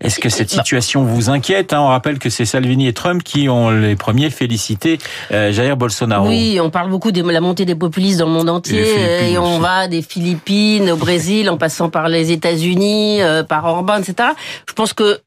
Est-ce 0.00 0.18
que 0.20 0.28
cette 0.28 0.50
situation 0.50 1.04
vous 1.04 1.30
inquiète 1.30 1.72
hein? 1.72 1.80
On 1.80 1.88
rappelle 1.88 2.18
que 2.18 2.30
c'est 2.30 2.44
Salvini 2.44 2.86
et 2.86 2.92
Trump 2.92 3.22
qui 3.22 3.48
ont 3.48 3.70
les 3.70 3.96
premiers 3.96 4.30
félicité 4.30 4.98
euh, 5.32 5.52
Jair 5.52 5.76
Bolsonaro. 5.76 6.28
Oui, 6.28 6.58
on 6.62 6.70
parle 6.70 6.90
beaucoup 6.90 7.10
de 7.12 7.22
la 7.28 7.40
montée 7.40 7.64
des 7.64 7.74
populistes 7.74 8.18
dans 8.20 8.26
le 8.26 8.32
monde 8.32 8.48
entier, 8.48 9.30
Et 9.32 9.38
on 9.38 9.54
aussi. 9.54 9.60
va 9.60 9.88
des 9.88 10.02
Philippines 10.02 10.90
au 10.90 10.96
Brésil, 10.96 11.50
en 11.50 11.56
passant 11.58 11.90
par 11.90 12.08
les 12.08 12.30
États-Unis, 12.32 13.20
euh, 13.20 13.42
par 13.42 13.64
Orban, 13.64 13.96
etc. 13.98 14.30
Je 14.68 14.72
pense 14.74 14.92
que 14.92 15.18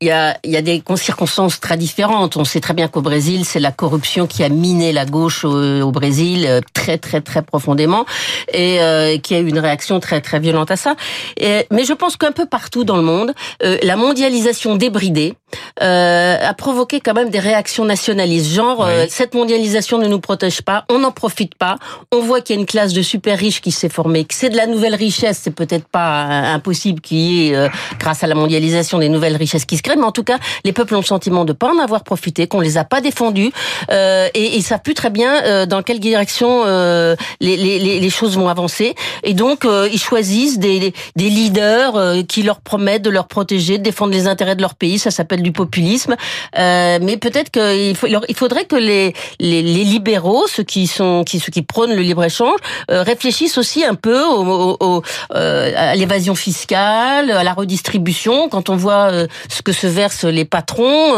il 0.00 0.08
y 0.08 0.10
a, 0.10 0.38
il 0.44 0.50
y 0.50 0.56
a 0.56 0.62
des 0.62 0.82
circonstances 0.96 1.60
très 1.60 1.76
différentes. 1.76 2.36
On 2.36 2.44
sait 2.44 2.60
très 2.60 2.72
bien 2.72 2.88
qu'au 2.88 3.02
Brésil, 3.02 3.44
c'est 3.44 3.60
la 3.60 3.70
corruption 3.70 4.26
qui 4.26 4.42
a 4.42 4.48
miné 4.48 4.92
la 4.92 5.04
gauche 5.04 5.44
au, 5.44 5.82
au 5.82 5.90
Brésil 5.90 6.46
euh, 6.46 6.60
très 6.72 6.96
très 6.96 7.20
très 7.20 7.42
profondément 7.42 8.06
et 8.52 8.80
euh, 8.80 9.18
qui 9.18 9.34
a 9.34 9.40
eu 9.40 9.48
une 9.48 9.58
réaction 9.58 10.00
très 10.00 10.22
très 10.22 10.40
violente 10.40 10.70
à 10.70 10.76
ça. 10.76 10.96
Et, 11.36 11.66
mais 11.70 11.84
je 11.84 11.92
pense 11.92 12.16
qu'un 12.16 12.32
peu 12.32 12.46
partout 12.46 12.84
dans 12.84 12.96
le 12.96 13.02
monde, 13.02 13.34
euh, 13.62 13.76
la 13.82 13.96
mondialisation 13.96 14.76
débridée 14.76 15.34
euh, 15.82 16.36
a 16.40 16.54
provoqué 16.54 17.00
quand 17.00 17.14
même 17.14 17.28
des 17.28 17.38
réactions 17.38 17.84
nationalistes. 17.84 18.52
Genre, 18.52 18.82
euh, 18.84 19.04
cette 19.08 19.34
mondialisation 19.34 19.98
ne 19.98 20.08
nous 20.08 20.20
protège 20.20 20.62
pas, 20.62 20.84
on 20.88 21.00
n'en 21.00 21.12
profite 21.12 21.54
pas. 21.56 21.76
On 22.10 22.20
voit 22.20 22.40
qu'il 22.40 22.56
y 22.56 22.58
a 22.58 22.60
une 22.60 22.66
classe 22.66 22.94
de 22.94 23.02
super 23.02 23.38
riches 23.38 23.60
qui 23.60 23.70
s'est 23.70 23.88
formée, 23.90 24.24
que 24.24 24.34
c'est 24.34 24.48
de 24.48 24.56
la 24.56 24.66
nouvelle 24.66 24.94
richesse. 24.94 25.40
C'est 25.42 25.54
peut-être 25.54 25.88
pas 25.88 26.24
euh, 26.24 26.54
impossible 26.54 27.00
qu'il 27.02 27.18
y 27.18 27.48
ait, 27.48 27.56
euh, 27.56 27.68
grâce 27.98 28.24
à 28.24 28.26
la 28.26 28.34
mondialisation, 28.34 28.98
des 28.98 29.10
nouvelles 29.10 29.36
richesses 29.36 29.66
qui 29.66 29.76
se 29.76 29.82
créent. 29.82 29.89
Mais 29.96 30.04
en 30.04 30.12
tout 30.12 30.24
cas, 30.24 30.38
les 30.64 30.72
peuples 30.72 30.94
ont 30.94 31.00
le 31.00 31.04
sentiment 31.04 31.44
de 31.44 31.52
pas 31.52 31.72
en 31.72 31.78
avoir 31.78 32.04
profité, 32.04 32.46
qu'on 32.46 32.60
les 32.60 32.78
a 32.78 32.84
pas 32.84 33.00
défendus, 33.00 33.52
euh, 33.90 34.28
et 34.34 34.56
ils 34.56 34.62
savent 34.62 34.82
plus 34.82 34.94
très 34.94 35.10
bien 35.10 35.42
euh, 35.44 35.66
dans 35.66 35.82
quelle 35.82 36.00
direction 36.00 36.62
euh, 36.66 37.16
les, 37.40 37.56
les, 37.56 38.00
les, 38.00 38.10
choses 38.10 38.36
vont 38.36 38.48
avancer. 38.48 38.94
Et 39.22 39.34
donc, 39.34 39.64
euh, 39.64 39.88
ils 39.92 40.00
choisissent 40.00 40.58
des, 40.58 40.92
des 41.16 41.30
leaders 41.30 41.96
euh, 41.96 42.22
qui 42.22 42.42
leur 42.42 42.60
promettent 42.60 43.02
de 43.02 43.10
leur 43.10 43.28
protéger, 43.28 43.78
de 43.78 43.82
défendre 43.82 44.12
les 44.12 44.26
intérêts 44.26 44.56
de 44.56 44.62
leur 44.62 44.74
pays. 44.74 44.98
Ça 44.98 45.10
s'appelle 45.10 45.42
du 45.42 45.52
populisme. 45.52 46.16
mais 46.56 47.16
peut-être 47.20 47.50
qu'il 47.50 47.96
faut, 47.96 48.06
il 48.06 48.34
faudrait 48.34 48.64
que 48.64 48.76
les, 48.76 49.14
les, 49.38 49.62
les, 49.62 49.84
libéraux, 49.84 50.46
ceux 50.46 50.62
qui 50.62 50.86
sont, 50.86 51.24
qui, 51.24 51.40
ceux 51.40 51.52
qui 51.52 51.62
prônent 51.62 51.94
le 51.94 52.02
libre 52.02 52.24
échange, 52.24 52.58
réfléchissent 52.88 53.58
aussi 53.58 53.84
un 53.84 53.94
peu 53.94 54.22
au, 54.24 54.76
au, 54.80 55.02
à 55.30 55.94
l'évasion 55.94 56.34
fiscale, 56.34 57.30
à 57.30 57.44
la 57.44 57.52
redistribution. 57.52 58.48
Quand 58.48 58.68
on 58.70 58.76
voit 58.76 59.10
ce 59.48 59.62
que 59.62 59.72
se 59.80 59.86
versent 59.86 60.24
les 60.24 60.44
patrons 60.44 61.14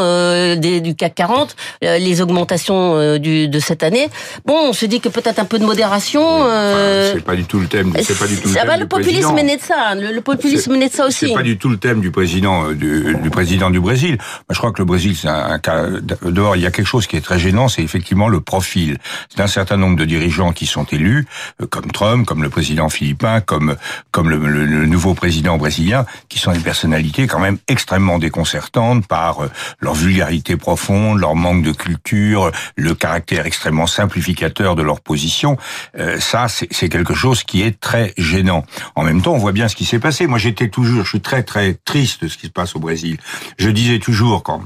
des, 0.56 0.80
du 0.80 0.94
CAC 0.94 1.14
40, 1.14 1.56
les 1.82 2.20
augmentations 2.20 3.18
du, 3.18 3.48
de 3.48 3.60
cette 3.60 3.82
année, 3.82 4.08
bon, 4.44 4.68
on 4.68 4.72
se 4.72 4.86
dit 4.86 5.00
que 5.00 5.08
peut-être 5.08 5.38
un 5.38 5.44
peu 5.44 5.58
de 5.58 5.64
modération. 5.64 6.22
Euh... 6.22 7.12
c'est 7.14 7.24
pas 7.24 7.36
du 7.36 7.44
tout 7.44 7.58
le 7.58 7.66
thème. 7.66 7.92
C'est 8.02 8.18
pas 8.18 8.26
du 8.26 8.36
tout 8.36 8.48
le, 8.48 8.54
thème 8.54 8.80
le 8.80 8.86
populisme 8.86 9.38
est 9.38 9.42
né 9.42 9.56
de 9.56 9.62
ça. 9.62 9.94
Le, 9.94 10.20
populisme 10.20 10.74
est 10.74 10.78
né 10.78 10.88
de 10.88 10.92
ça 10.92 11.06
aussi. 11.06 11.28
C'est 11.28 11.34
pas 11.34 11.42
du 11.42 11.58
tout 11.58 11.68
le 11.68 11.76
thème 11.76 12.00
du 12.00 12.10
président 12.10 12.68
euh, 12.68 12.74
du, 12.74 13.16
du 13.22 13.30
président 13.30 13.70
du 13.70 13.80
Brésil. 13.80 14.16
Moi, 14.18 14.46
je 14.50 14.58
crois 14.58 14.72
que 14.72 14.78
le 14.78 14.84
Brésil, 14.84 15.16
c'est 15.16 15.28
un, 15.28 15.58
cas 15.58 15.86
dehors. 16.22 16.56
Il 16.56 16.62
y 16.62 16.66
a 16.66 16.70
quelque 16.70 16.86
chose 16.86 17.06
qui 17.06 17.16
est 17.16 17.20
très 17.20 17.38
gênant, 17.38 17.68
c'est 17.68 17.82
effectivement 17.82 18.28
le 18.28 18.40
profil. 18.40 18.98
C'est 19.34 19.42
un 19.42 19.46
certain 19.46 19.76
nombre 19.76 19.96
de 19.96 20.04
dirigeants 20.04 20.52
qui 20.52 20.66
sont 20.66 20.84
élus, 20.84 21.26
euh, 21.60 21.66
comme 21.66 21.90
Trump, 21.92 22.26
comme 22.26 22.42
le 22.42 22.50
président 22.50 22.88
philippin, 22.88 23.40
comme 23.40 23.76
comme 24.10 24.30
le, 24.30 24.36
le, 24.36 24.86
nouveau 24.86 25.14
président 25.14 25.56
brésilien, 25.56 26.04
qui 26.28 26.38
sont 26.38 26.52
des 26.52 26.58
personnalités 26.58 27.26
quand 27.26 27.38
même 27.38 27.58
extrêmement 27.68 28.18
déconcertantes 28.18 28.51
par 29.08 29.44
euh, 29.44 29.50
leur 29.80 29.94
vulgarité 29.94 30.56
profonde, 30.56 31.18
leur 31.18 31.34
manque 31.34 31.62
de 31.62 31.72
culture, 31.72 32.50
le 32.76 32.94
caractère 32.94 33.46
extrêmement 33.46 33.86
simplificateur 33.86 34.76
de 34.76 34.82
leur 34.82 35.00
position. 35.00 35.56
Euh, 35.98 36.18
ça, 36.20 36.46
c'est 36.48 36.88
quelque 36.88 37.14
chose 37.14 37.44
qui 37.44 37.62
est 37.62 37.78
très 37.78 38.12
gênant. 38.16 38.64
En 38.94 39.04
même 39.04 39.22
temps, 39.22 39.32
on 39.32 39.38
voit 39.38 39.52
bien 39.52 39.68
ce 39.68 39.76
qui 39.76 39.84
s'est 39.84 39.98
passé. 39.98 40.26
Moi, 40.26 40.38
j'étais 40.38 40.68
toujours, 40.68 41.04
je 41.04 41.08
suis 41.08 41.20
très 41.20 41.42
très 41.42 41.74
triste 41.74 42.22
de 42.24 42.28
ce 42.28 42.36
qui 42.36 42.46
se 42.46 42.52
passe 42.52 42.76
au 42.76 42.80
Brésil. 42.80 43.18
Je 43.58 43.70
disais 43.70 43.98
toujours 43.98 44.42
quand 44.42 44.62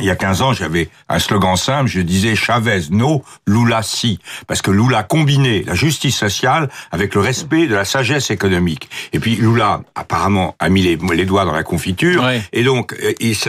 il 0.00 0.06
y 0.06 0.10
a 0.10 0.16
15 0.16 0.42
ans, 0.42 0.52
j'avais 0.52 0.88
un 1.08 1.18
slogan 1.18 1.56
simple, 1.56 1.88
je 1.88 2.00
disais 2.00 2.34
Chavez 2.34 2.82
no, 2.90 3.22
Lula 3.46 3.82
si, 3.82 4.18
parce 4.46 4.62
que 4.62 4.70
Lula 4.70 5.02
combinait 5.02 5.62
la 5.66 5.74
justice 5.74 6.16
sociale 6.16 6.70
avec 6.90 7.14
le 7.14 7.20
respect 7.20 7.66
de 7.66 7.74
la 7.74 7.84
sagesse 7.84 8.30
économique. 8.30 8.88
Et 9.12 9.20
puis 9.20 9.36
Lula, 9.36 9.82
apparemment, 9.94 10.56
a 10.58 10.68
mis 10.68 10.82
les, 10.82 10.98
les 11.14 11.24
doigts 11.24 11.44
dans 11.44 11.52
la 11.52 11.62
confiture, 11.62 12.24
et 12.52 12.64
donc 12.64 12.94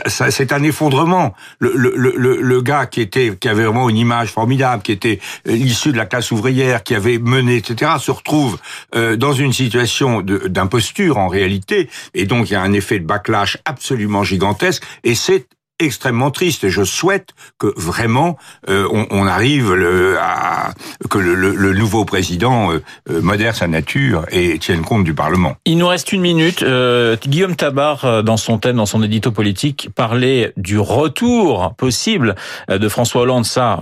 c'est 0.08 0.54
un 0.54 0.64
effondrement. 0.64 1.34
Le, 1.60 1.74
le, 1.76 1.94
le, 1.96 2.42
le, 2.42 2.62
gars 2.62 2.86
qui 2.86 3.02
était, 3.02 3.36
qui 3.40 3.48
avait 3.48 3.64
vraiment 3.64 3.90
une 3.90 3.98
image 3.98 4.30
formidable, 4.30 4.84
qui 4.84 4.92
était 4.92 5.20
euh, 5.48 5.56
issu 5.56 5.92
de 5.92 5.98
la 5.98 6.06
classe 6.06 6.32
ouvrière, 6.32 6.84
qui 6.84 6.96
avait 6.96 7.18
mené, 7.18 7.58
etc., 7.58 7.94
se 8.00 8.12
retrouve 8.12 8.58
euh, 8.96 9.16
dans 9.16 9.34
une 9.34 9.54
situation 9.54 10.22
d'imposture 10.22 11.18
en 11.18 11.28
réalité, 11.28 11.90
et 12.14 12.26
donc 12.26 12.50
il 12.50 12.54
y 12.54 12.56
a 12.56 12.62
un 12.62 12.74
effet 12.74 13.00
de 13.00 13.06
backlash 13.06 13.58
absolument 13.66 14.24
gigantesque, 14.24 14.84
et 15.04 15.16
c'est 15.16 15.48
extrêmement 15.82 16.32
triste. 16.32 16.70
Je 16.70 16.84
souhaite 16.84 17.30
que 17.58 17.74
vraiment 17.76 18.38
euh, 18.70 18.88
on, 18.92 19.26
arrive 19.26 19.74
le, 19.74 20.18
à 20.20 20.74
que 21.10 21.18
le, 21.18 21.74
nouveau 21.74 22.06
président 22.06 22.72
euh, 22.72 22.82
euh, 23.10 23.22
modère 23.22 23.56
sa 23.56 23.68
nature 23.68 24.26
et 24.32 24.58
tienne 24.60 24.82
compte 24.82 25.04
du 25.04 25.14
Parlement. 25.14 25.56
Il 25.66 25.78
nous 25.78 25.88
reste 25.88 26.14
une 26.14 26.22
minute. 26.22 26.64
Guillaume 27.24 27.56
Tabar, 27.56 28.24
dans 28.24 28.38
son 28.38 28.58
thème, 28.58 28.78
dans 28.78 28.86
son 28.86 29.04
édito 29.04 29.32
politique, 29.32 29.90
parlait 29.96 30.54
du 30.58 30.78
retour 30.80 31.74
possible 31.76 32.36
de 32.70 32.90
François 32.90 33.22
Hollande. 33.22 33.46
Ça, 33.46 33.80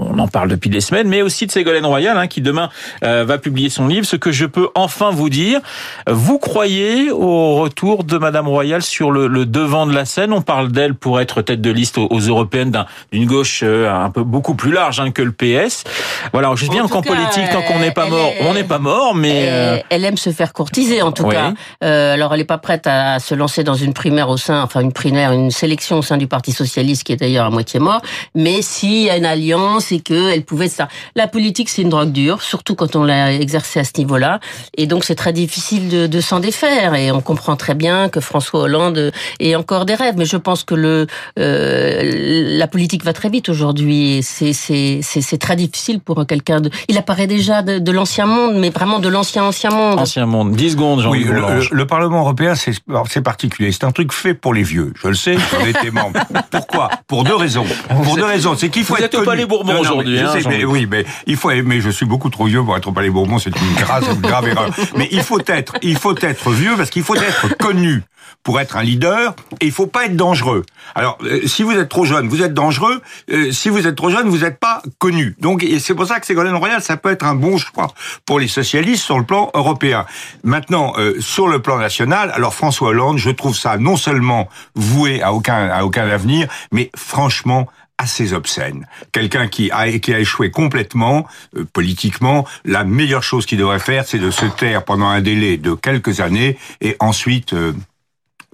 on 0.00 0.18
en 0.18 0.28
parle 0.28 0.48
depuis 0.48 0.70
des 0.70 0.80
semaines, 0.80 1.08
mais 1.08 1.22
aussi 1.22 1.46
de 1.46 1.52
Ségolène 1.52 1.86
Royal, 1.86 2.16
hein, 2.16 2.26
qui 2.26 2.40
demain 2.40 2.70
va 3.02 3.38
publier 3.38 3.68
son 3.68 3.86
livre. 3.86 4.06
Ce 4.06 4.16
que 4.16 4.32
je 4.32 4.46
peux 4.46 4.68
enfin 4.74 5.10
vous 5.10 5.30
dire, 5.30 5.60
vous 6.08 6.38
croyez 6.38 7.10
au 7.10 7.56
retour 7.56 8.04
de 8.04 8.18
Madame 8.18 8.48
Royal 8.48 8.82
sur 8.82 9.10
le 9.10 9.46
devant 9.46 9.86
de 9.86 9.94
la 9.94 10.04
scène? 10.04 10.32
On 10.32 10.42
parle 10.42 10.72
d'elle 10.72 10.94
pour 10.94 11.20
être 11.20 11.35
tête 11.42 11.60
de 11.60 11.70
liste 11.70 11.98
aux, 11.98 12.18
européennes 12.18 12.84
d'une 13.12 13.26
gauche 13.26 13.60
euh, 13.62 13.90
un 13.90 14.10
peu 14.10 14.22
beaucoup 14.22 14.54
plus 14.54 14.72
large 14.72 15.00
hein, 15.00 15.10
que 15.10 15.22
le 15.22 15.32
PS. 15.32 15.84
Voilà, 16.32 16.52
je 16.56 16.70
viens 16.70 16.84
en 16.84 16.88
camp 16.88 17.02
politique 17.02 17.48
tant 17.52 17.62
qu'on 17.62 17.78
n'est 17.78 17.92
pas 17.92 18.08
mort, 18.08 18.32
on 18.40 18.54
n'est 18.54 18.64
pas 18.64 18.78
mort, 18.78 19.14
mais 19.14 19.46
euh, 19.48 19.78
elle, 19.90 20.04
aime 20.04 20.16
se 20.16 20.30
faire 20.30 20.52
courtiser 20.52 21.02
en 21.02 21.12
tout 21.12 21.28
cas. 21.28 21.52
Euh, 21.84 22.14
alors 22.14 22.32
elle 22.32 22.40
n'est 22.40 22.44
pas 22.44 22.58
prête 22.58 22.86
à 22.86 23.18
se 23.18 23.34
lancer 23.34 23.64
dans 23.64 23.74
une 23.74 23.92
primaire 23.92 24.28
au 24.28 24.36
sein, 24.36 24.62
enfin 24.62 24.80
une 24.80 24.92
primaire, 24.92 25.32
une 25.32 25.50
sélection 25.50 25.98
au 25.98 26.02
sein 26.02 26.16
du 26.16 26.26
Parti 26.26 26.52
socialiste 26.52 27.04
qui 27.04 27.12
est 27.12 27.16
d'ailleurs 27.16 27.46
à 27.46 27.50
moitié 27.50 27.80
mort. 27.80 28.00
Mais 28.34 28.62
s'il 28.62 29.02
y 29.02 29.10
a 29.10 29.16
une 29.16 29.26
alliance 29.26 29.92
et 29.92 30.00
que 30.00 30.32
elle 30.32 30.44
pouvait 30.44 30.68
ça, 30.68 30.88
la 31.14 31.26
politique 31.26 31.68
c'est 31.68 31.82
une 31.82 31.90
drogue 31.90 32.12
dure, 32.12 32.42
surtout 32.42 32.74
quand 32.74 32.96
on 32.96 33.04
l'a 33.04 33.32
exercée 33.32 33.80
à 33.80 33.84
ce 33.84 33.92
niveau-là, 33.98 34.40
et 34.76 34.86
donc 34.86 35.04
c'est 35.04 35.14
très 35.14 35.32
difficile 35.32 35.88
de, 35.88 36.06
de 36.06 36.20
s'en 36.20 36.40
défaire. 36.40 36.94
Et 36.94 37.10
on 37.10 37.20
comprend 37.20 37.56
très 37.56 37.74
bien 37.74 38.08
que 38.08 38.20
François 38.20 38.60
Hollande 38.60 39.12
ait 39.40 39.54
encore 39.54 39.84
des 39.84 39.94
rêves, 39.94 40.14
mais 40.16 40.24
je 40.24 40.36
pense 40.36 40.64
que 40.64 40.74
le 40.74 41.06
euh, 41.38 42.56
la 42.58 42.66
politique 42.66 43.04
va 43.04 43.12
très 43.12 43.28
vite 43.28 43.48
aujourd'hui. 43.48 44.20
C'est 44.22 44.52
c'est 44.52 45.38
très 45.38 45.56
difficile 45.56 46.00
pour 46.00 46.26
quelqu'un 46.26 46.60
de. 46.60 46.70
Il 46.88 46.98
apparaît 46.98 47.26
déjà 47.26 47.62
de, 47.62 47.78
de 47.78 47.92
l'ancien 47.92 48.26
monde, 48.26 48.56
mais 48.58 48.70
vraiment 48.70 48.98
de 48.98 49.08
l'ancien 49.08 49.44
ancien 49.44 49.70
monde. 49.70 49.98
Ancien 49.98 50.26
monde. 50.26 50.52
10 50.52 50.72
secondes, 50.72 51.00
jean 51.00 51.10
oui, 51.10 51.24
le, 51.24 51.86
Parlement 51.86 52.20
européen, 52.20 52.54
c'est 52.56 53.20
particulier. 53.22 53.70
C'est 53.72 53.84
un 53.84 53.92
truc 53.92 54.12
fait 54.12 54.34
pour 54.34 54.54
les 54.54 54.62
vieux. 54.62 54.92
Je 55.00 55.08
le 55.08 55.14
sais. 55.14 55.36
J'en 55.52 55.64
étais 55.64 55.90
membre. 55.90 56.20
Pourquoi? 56.50 56.90
Pour 57.06 57.24
deux 57.24 57.36
raisons. 57.36 57.64
Pour 58.04 58.16
deux 58.16 58.24
raisons. 58.24 58.54
C'est 58.56 58.70
qu'il 58.70 58.84
faut 58.84 58.94
Vous 58.94 59.02
être 59.02 59.14
êtes 59.14 59.20
au 59.20 59.24
Palais 59.24 59.46
Bourbon 59.46 59.78
aujourd'hui. 59.78 60.18
Hein, 60.18 60.34
oui, 60.66 60.86
mais 60.90 61.04
il 61.26 61.36
faut. 61.36 61.50
Mais 61.64 61.80
je 61.80 61.90
suis 61.90 62.06
beaucoup 62.06 62.30
trop 62.30 62.46
vieux 62.46 62.62
pour 62.62 62.76
être 62.76 62.88
au 62.88 62.92
Palais 62.92 63.10
Bourbon. 63.10 63.38
C'est 63.38 63.50
une 63.50 63.74
grave, 63.74 64.04
une 64.12 64.20
grave 64.20 64.48
erreur. 64.48 64.70
Mais 64.96 65.08
il 65.12 65.22
faut 65.22 65.40
être, 65.46 65.74
il 65.82 65.96
faut 65.96 66.16
être 66.20 66.50
vieux 66.50 66.76
parce 66.76 66.90
qu'il 66.90 67.02
faut 67.02 67.14
être 67.14 67.56
connu 67.58 68.02
pour 68.46 68.60
être 68.60 68.76
un 68.76 68.84
leader 68.84 69.34
et 69.60 69.66
il 69.66 69.72
faut 69.72 69.88
pas 69.88 70.04
être 70.04 70.14
dangereux. 70.14 70.64
Alors, 70.94 71.18
euh, 71.24 71.40
si 71.48 71.64
vous 71.64 71.72
êtes 71.72 71.88
trop 71.88 72.04
jeune, 72.04 72.28
vous 72.28 72.42
êtes 72.42 72.54
dangereux. 72.54 73.02
Euh, 73.32 73.50
si 73.50 73.70
vous 73.70 73.88
êtes 73.88 73.96
trop 73.96 74.08
jeune, 74.08 74.28
vous 74.28 74.38
n'êtes 74.38 74.60
pas 74.60 74.82
connu. 74.98 75.34
Donc, 75.40 75.66
c'est 75.80 75.96
pour 75.96 76.06
ça 76.06 76.20
que 76.20 76.26
Ségolène 76.26 76.54
Royal, 76.54 76.80
ça 76.80 76.96
peut 76.96 77.10
être 77.10 77.26
un 77.26 77.34
bon 77.34 77.58
choix 77.58 77.88
pour 78.24 78.38
les 78.38 78.46
socialistes 78.46 79.02
sur 79.02 79.18
le 79.18 79.24
plan 79.24 79.50
européen. 79.52 80.06
Maintenant, 80.44 80.92
euh, 80.96 81.20
sur 81.20 81.48
le 81.48 81.60
plan 81.60 81.76
national, 81.76 82.30
alors 82.32 82.54
François 82.54 82.90
Hollande, 82.90 83.18
je 83.18 83.30
trouve 83.30 83.56
ça 83.56 83.78
non 83.78 83.96
seulement 83.96 84.48
voué 84.76 85.20
à 85.22 85.32
aucun 85.32 85.68
à 85.68 85.82
aucun 85.82 86.08
avenir, 86.08 86.46
mais 86.70 86.92
franchement 86.94 87.66
assez 87.98 88.32
obscène. 88.32 88.86
Quelqu'un 89.10 89.48
qui 89.48 89.72
a, 89.72 89.90
qui 89.98 90.14
a 90.14 90.20
échoué 90.20 90.52
complètement, 90.52 91.26
politiquement, 91.72 92.46
la 92.64 92.84
meilleure 92.84 93.24
chose 93.24 93.44
qu'il 93.44 93.58
devrait 93.58 93.80
faire, 93.80 94.06
c'est 94.06 94.20
de 94.20 94.30
se 94.30 94.46
taire 94.46 94.84
pendant 94.84 95.08
un 95.08 95.20
délai 95.20 95.56
de 95.56 95.74
quelques 95.74 96.20
années 96.20 96.58
et 96.80 96.94
ensuite 97.00 97.54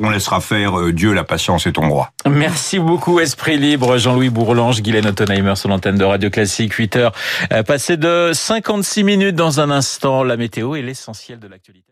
on 0.03 0.11
laissera 0.11 0.41
faire 0.41 0.79
euh, 0.79 0.93
Dieu, 0.93 1.13
la 1.13 1.25
patience 1.25 1.67
est 1.67 1.73
ton 1.73 1.89
roi. 1.89 2.11
Merci 2.29 2.79
beaucoup, 2.79 3.21
Esprit 3.21 3.57
Libre, 3.57 3.99
Jean-Louis 3.99 4.31
Bourlange, 4.31 4.83
Guylaine 4.83 5.07
Ottenheimer 5.07 5.57
sur 5.57 5.69
l'antenne 5.69 5.97
de 5.97 6.05
Radio 6.05 6.31
Classique, 6.31 6.73
8 6.73 6.97
heures, 6.97 7.13
euh, 7.53 7.63
passé 7.63 7.97
de 7.97 8.31
56 8.33 9.05
minutes 9.05 9.37
dans 9.37 9.61
un 9.61 9.71
instant, 9.71 10.25
la 10.25 10.37
météo 10.37 10.75
est 10.75 10.83
l'essentiel 10.83 11.39
de 11.39 11.49
l'actualité. 11.49 11.87